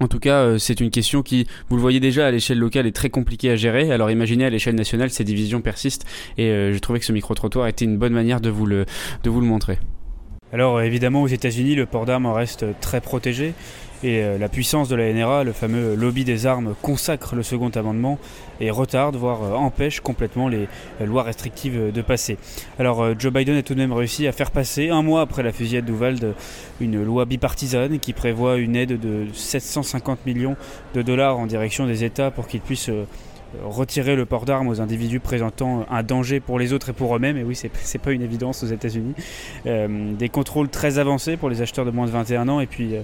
En 0.00 0.06
tout 0.06 0.20
cas, 0.20 0.58
c'est 0.58 0.80
une 0.80 0.90
question 0.90 1.22
qui, 1.22 1.46
vous 1.68 1.76
le 1.76 1.82
voyez 1.82 1.98
déjà, 1.98 2.26
à 2.26 2.30
l'échelle 2.30 2.58
locale 2.58 2.86
est 2.86 2.92
très 2.92 3.10
compliquée 3.10 3.50
à 3.50 3.56
gérer. 3.56 3.90
Alors 3.90 4.10
imaginez 4.10 4.44
à 4.44 4.50
l'échelle 4.50 4.76
nationale, 4.76 5.10
ces 5.10 5.24
divisions 5.24 5.60
persistent 5.60 6.06
et 6.36 6.46
je 6.72 6.78
trouvais 6.78 7.00
que 7.00 7.04
ce 7.04 7.12
micro-trottoir 7.12 7.66
était 7.66 7.84
une 7.84 7.96
bonne 7.96 8.12
manière 8.12 8.40
de 8.40 8.50
vous 8.50 8.66
le, 8.66 8.86
de 9.24 9.30
vous 9.30 9.40
le 9.40 9.46
montrer. 9.46 9.78
Alors 10.52 10.80
évidemment, 10.80 11.22
aux 11.22 11.28
États-Unis, 11.28 11.74
le 11.74 11.86
port 11.86 12.06
d'armes 12.06 12.26
reste 12.26 12.64
très 12.80 13.00
protégé. 13.00 13.54
Et 14.04 14.22
euh, 14.22 14.38
la 14.38 14.48
puissance 14.48 14.88
de 14.88 14.94
la 14.94 15.12
NRA, 15.12 15.42
le 15.42 15.52
fameux 15.52 15.96
lobby 15.96 16.24
des 16.24 16.46
armes, 16.46 16.74
consacre 16.82 17.34
le 17.34 17.42
second 17.42 17.70
amendement 17.70 18.18
et 18.60 18.70
retarde, 18.70 19.16
voire 19.16 19.42
euh, 19.42 19.54
empêche 19.54 20.00
complètement 20.00 20.48
les 20.48 20.68
euh, 21.00 21.06
lois 21.06 21.24
restrictives 21.24 21.90
de 21.92 22.02
passer. 22.02 22.38
Alors 22.78 23.18
Joe 23.18 23.32
Biden 23.32 23.56
a 23.56 23.62
tout 23.62 23.74
de 23.74 23.80
même 23.80 23.92
réussi 23.92 24.28
à 24.28 24.32
faire 24.32 24.52
passer, 24.52 24.90
un 24.90 25.02
mois 25.02 25.22
après 25.22 25.42
la 25.42 25.52
fusillade 25.52 25.84
d'Uvalde, 25.84 26.34
une 26.80 27.02
loi 27.02 27.24
bipartisane 27.24 27.98
qui 27.98 28.12
prévoit 28.12 28.56
une 28.56 28.76
aide 28.76 29.00
de 29.00 29.26
750 29.34 30.26
millions 30.26 30.56
de 30.94 31.02
dollars 31.02 31.38
en 31.38 31.46
direction 31.46 31.86
des 31.86 32.04
États 32.04 32.30
pour 32.30 32.46
qu'ils 32.46 32.60
puissent 32.60 32.90
retirer 33.64 34.16
le 34.16 34.26
port 34.26 34.44
d'armes 34.44 34.68
aux 34.68 34.80
individus 34.80 35.20
présentant 35.20 35.86
un 35.90 36.02
danger 36.02 36.40
pour 36.40 36.58
les 36.58 36.72
autres 36.72 36.90
et 36.90 36.92
pour 36.92 37.14
eux-mêmes, 37.16 37.36
et 37.36 37.44
oui, 37.44 37.54
c'est 37.54 37.98
pas 37.98 38.12
une 38.12 38.22
évidence 38.22 38.62
aux 38.62 38.66
États-Unis. 38.66 39.14
Euh, 39.66 40.12
des 40.12 40.28
contrôles 40.28 40.68
très 40.68 40.98
avancés 40.98 41.36
pour 41.36 41.48
les 41.48 41.62
acheteurs 41.62 41.84
de 41.84 41.90
moins 41.90 42.06
de 42.06 42.10
21 42.10 42.48
ans, 42.48 42.60
et 42.60 42.66
puis 42.66 42.94
euh, 42.94 43.02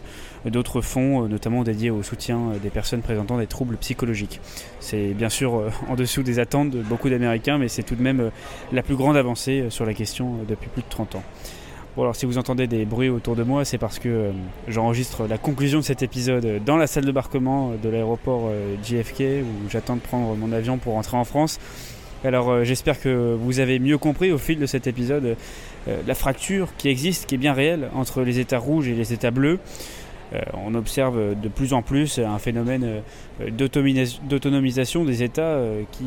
d'autres 0.51 0.81
fonds, 0.81 1.25
euh, 1.25 1.29
notamment 1.29 1.65
dédiés 1.65 1.91
au 1.91 2.03
soutien 2.03 2.53
des 2.63 2.71
personnes 2.71 3.01
présentant 3.01 3.39
des 3.39 3.47
troubles 3.47 3.77
psychologiques. 3.77 4.41
C'est 4.81 5.15
bien 5.15 5.29
sûr 5.29 5.73
en 5.89 5.95
dessous 5.95 6.23
des 6.23 6.39
attentes 6.39 6.71
de 6.71 6.83
beaucoup 6.83 7.09
d'Américains, 7.09 7.59
mais 7.59 7.69
c'est 7.69 7.83
tout 7.83 7.97
de 7.97 8.03
même 8.03 8.31
la 8.73 8.83
plus 8.83 8.97
grande 8.97 9.17
avancée 9.17 9.67
sur 9.71 9.87
la 9.87 9.95
question 9.95 10.39
depuis 10.49 10.69
plus 10.69 10.83
de 10.83 10.89
30 10.89 11.17
ans. 11.17 11.23
Bon 11.97 12.03
alors 12.03 12.17
si 12.17 12.27
vous 12.27 12.39
entendez 12.39 12.67
des 12.67 12.85
bruits 12.85 13.09
autour 13.09 13.37
de 13.37 13.45
moi, 13.45 13.65
c'est 13.65 13.79
parce 13.79 14.01
que 14.01 14.09
euh, 14.09 14.31
j'enregistre 14.67 15.29
la 15.29 15.39
conclusion 15.39 15.79
de 15.79 15.85
cet 15.85 16.03
épisode 16.03 16.61
dans 16.65 16.77
la 16.77 16.89
salle 16.89 17.05
de 17.05 17.13
barquement 17.13 17.75
de 17.81 17.89
l'aéroport 17.89 18.49
euh, 18.49 18.75
JFK 18.83 19.45
où 19.45 19.71
j'attends 19.71 19.95
de 19.95 20.01
prendre 20.01 20.35
mon 20.35 20.51
avion 20.51 20.77
pour 20.79 20.95
rentrer 20.95 21.17
en 21.17 21.23
France. 21.23 21.61
Alors 22.25 22.51
euh, 22.51 22.65
j'espère 22.65 23.01
que 23.01 23.37
vous 23.39 23.61
avez 23.61 23.79
mieux 23.79 23.97
compris 23.97 24.33
au 24.33 24.39
fil 24.39 24.59
de 24.59 24.67
cet 24.67 24.89
épisode 24.89 25.37
la 25.87 26.15
fracture 26.15 26.71
qui 26.79 26.89
existe, 26.89 27.27
qui 27.27 27.35
est 27.35 27.39
bien 27.39 27.53
réelle 27.53 27.91
entre 27.95 28.23
les 28.23 28.41
États 28.41 28.59
rouges 28.59 28.89
et 28.89 28.95
les 28.95 29.13
États 29.13 29.31
bleus. 29.31 29.59
on 30.55 30.75
observe 30.75 31.39
de 31.39 31.49
plus 31.49 31.75
en 31.75 31.83
plus 31.83 32.19
un 32.19 32.39
phénomène 32.39 33.03
d'autonomisation 33.51 35.05
des 35.05 35.23
États 35.23 35.61
qui 35.93 36.07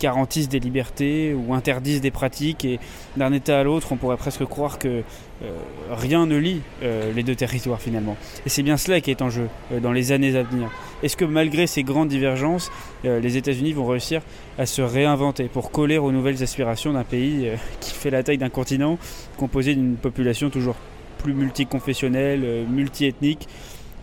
garantissent 0.00 0.48
des 0.48 0.60
libertés 0.60 1.34
ou 1.34 1.54
interdisent 1.54 2.00
des 2.00 2.10
pratiques. 2.10 2.64
Et 2.64 2.78
d'un 3.16 3.32
État 3.32 3.60
à 3.60 3.62
l'autre, 3.62 3.92
on 3.92 3.96
pourrait 3.96 4.16
presque 4.16 4.44
croire 4.44 4.78
que 4.78 5.02
euh, 5.42 5.50
rien 5.90 6.24
ne 6.24 6.36
lie 6.38 6.62
euh, 6.82 7.12
les 7.12 7.22
deux 7.22 7.34
territoires 7.34 7.80
finalement. 7.80 8.16
Et 8.46 8.48
c'est 8.48 8.62
bien 8.62 8.78
cela 8.78 9.02
qui 9.02 9.10
est 9.10 9.20
en 9.20 9.28
jeu 9.28 9.48
euh, 9.70 9.80
dans 9.80 9.92
les 9.92 10.12
années 10.12 10.34
à 10.34 10.42
venir. 10.42 10.70
Est-ce 11.02 11.16
que 11.16 11.26
malgré 11.26 11.66
ces 11.66 11.82
grandes 11.82 12.08
divergences, 12.08 12.70
les 13.04 13.36
États-Unis 13.36 13.74
vont 13.74 13.86
réussir 13.86 14.22
à 14.58 14.64
se 14.64 14.80
réinventer 14.80 15.44
pour 15.44 15.70
coller 15.70 15.98
aux 15.98 16.10
nouvelles 16.10 16.42
aspirations 16.42 16.94
d'un 16.94 17.04
pays 17.04 17.50
qui 17.80 17.92
fait 17.92 18.10
la 18.10 18.22
taille 18.22 18.38
d'un 18.38 18.48
continent, 18.48 18.98
composé 19.36 19.74
d'une 19.74 19.96
population 19.96 20.48
toujours 20.48 20.76
plus 21.18 21.34
multiconfessionnelle, 21.34 22.64
multiethnique? 22.68 23.46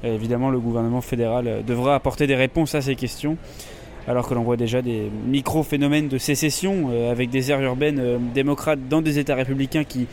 Évidemment, 0.04 0.52
le 0.52 0.60
gouvernement 0.60 1.02
fédéral 1.02 1.64
devra 1.66 1.96
apporter 1.96 2.28
des 2.28 2.36
réponses 2.36 2.76
à 2.76 2.82
ces 2.82 2.96
questions 2.96 3.38
alors 4.08 4.28
que 4.28 4.34
l'on 4.34 4.44
voit 4.44 4.58
déjà 4.58 4.82
des 4.82 5.10
micro-phénomènes 5.28 6.08
de 6.08 6.18
sécession 6.18 6.90
euh, 6.92 7.12
avec 7.12 7.30
des 7.30 7.52
aires 7.52 7.62
urbaines 7.62 8.00
euh, 8.00 8.18
démocrates 8.34 8.88
dans 8.90 9.02
des 9.02 9.20
États 9.20 9.36
républicains 9.36 9.84
qui 9.84 10.08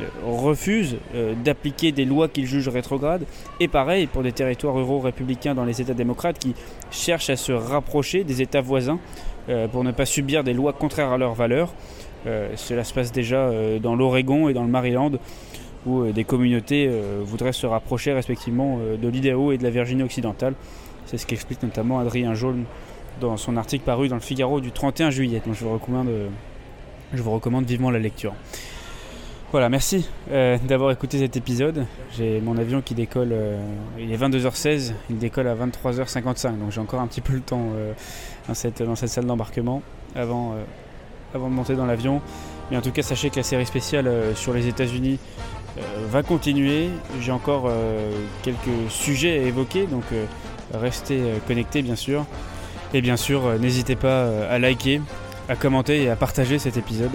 euh, 0.00 0.04
refusent 0.24 0.96
d'appliquer 1.44 1.92
des 1.92 2.04
lois 2.04 2.28
qu'ils 2.28 2.46
jugent 2.46 2.68
rétrogrades, 2.68 3.24
et 3.60 3.68
pareil 3.68 4.06
pour 4.06 4.22
des 4.22 4.32
territoires 4.32 4.74
ruraux 4.74 5.00
républicains 5.00 5.54
dans 5.54 5.64
les 5.64 5.80
États 5.80 5.94
démocrates 5.94 6.38
qui 6.38 6.54
cherchent 6.90 7.30
à 7.30 7.36
se 7.36 7.52
rapprocher 7.52 8.24
des 8.24 8.42
États 8.42 8.60
voisins 8.60 8.98
pour 9.70 9.84
ne 9.84 9.92
pas 9.92 10.04
subir 10.06 10.42
des 10.42 10.52
lois 10.52 10.72
contraires 10.72 11.12
à 11.12 11.18
leurs 11.18 11.34
valeurs. 11.34 11.72
cela 12.56 12.84
se 12.84 12.92
passe 12.92 13.12
déjà 13.12 13.50
dans 13.80 13.94
l'Oregon 13.94 14.48
et 14.48 14.54
dans 14.54 14.64
le 14.64 14.68
Maryland, 14.68 15.12
où 15.86 16.04
des 16.12 16.24
communautés 16.24 16.90
voudraient 17.22 17.52
se 17.52 17.66
rapprocher 17.66 18.12
respectivement 18.12 18.78
de 19.00 19.08
l'Idaho 19.08 19.52
et 19.52 19.56
de 19.56 19.62
la 19.62 19.70
Virginie 19.70 20.02
occidentale. 20.02 20.54
C'est 21.06 21.16
ce 21.16 21.26
qu'explique 21.26 21.62
notamment 21.62 22.00
Adrien 22.00 22.34
Jaune 22.34 22.64
dans 23.20 23.36
son 23.36 23.56
article 23.56 23.84
paru 23.84 24.08
dans 24.08 24.16
le 24.16 24.20
Figaro 24.20 24.60
du 24.60 24.72
31 24.72 25.10
juillet. 25.10 25.42
Donc 25.44 25.54
je 25.54 25.64
vous 25.64 25.72
recommande, 25.72 26.08
euh, 26.08 26.28
je 27.14 27.22
vous 27.22 27.30
recommande 27.30 27.64
vivement 27.64 27.90
la 27.90 27.98
lecture. 27.98 28.34
Voilà, 29.52 29.68
merci 29.68 30.08
euh, 30.32 30.58
d'avoir 30.58 30.90
écouté 30.90 31.18
cet 31.18 31.36
épisode. 31.36 31.86
J'ai 32.16 32.40
mon 32.40 32.58
avion 32.58 32.82
qui 32.82 32.94
décolle, 32.94 33.30
euh, 33.32 33.58
il 33.98 34.12
est 34.12 34.16
22h16, 34.16 34.92
il 35.08 35.18
décolle 35.18 35.46
à 35.46 35.54
23h55, 35.54 36.58
donc 36.58 36.72
j'ai 36.72 36.80
encore 36.80 37.00
un 37.00 37.06
petit 37.06 37.20
peu 37.20 37.32
le 37.32 37.40
temps 37.40 37.70
dans, 38.48 38.54
cette, 38.54 38.82
dans 38.82 38.96
cette 38.96 39.08
salle 39.08 39.24
d'embarquement 39.24 39.82
avant, 40.14 40.56
avant 41.34 41.48
de 41.48 41.54
monter 41.54 41.74
dans 41.74 41.86
l'avion. 41.86 42.20
Mais 42.70 42.76
en 42.76 42.80
tout 42.80 42.90
cas, 42.90 43.02
sachez 43.02 43.30
que 43.30 43.36
la 43.36 43.44
série 43.44 43.66
spéciale 43.66 44.10
sur 44.34 44.52
les 44.52 44.66
États-Unis 44.66 45.20
va 46.08 46.24
continuer. 46.24 46.88
J'ai 47.20 47.30
encore 47.30 47.70
quelques 48.42 48.90
sujets 48.90 49.38
à 49.38 49.42
évoquer, 49.42 49.86
donc 49.86 50.04
restez 50.74 51.22
connectés 51.46 51.82
bien 51.82 51.96
sûr. 51.96 52.26
Et 52.96 53.02
bien 53.02 53.18
sûr, 53.18 53.44
euh, 53.44 53.58
n'hésitez 53.58 53.94
pas 53.94 54.24
euh, 54.24 54.54
à 54.54 54.58
liker, 54.58 55.02
à 55.50 55.54
commenter 55.54 56.04
et 56.04 56.08
à 56.08 56.16
partager 56.16 56.58
cet 56.58 56.78
épisode 56.78 57.10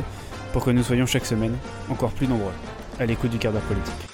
pour 0.54 0.64
que 0.64 0.70
nous 0.70 0.84
soyons 0.84 1.08
chaque 1.08 1.26
semaine 1.26 1.58
encore 1.90 2.12
plus 2.12 2.28
nombreux 2.28 2.54
à 3.00 3.08
l'écoute 3.08 3.32
du 3.32 3.40
quart 3.40 3.52
d'heure 3.52 3.64
politique. 3.64 4.11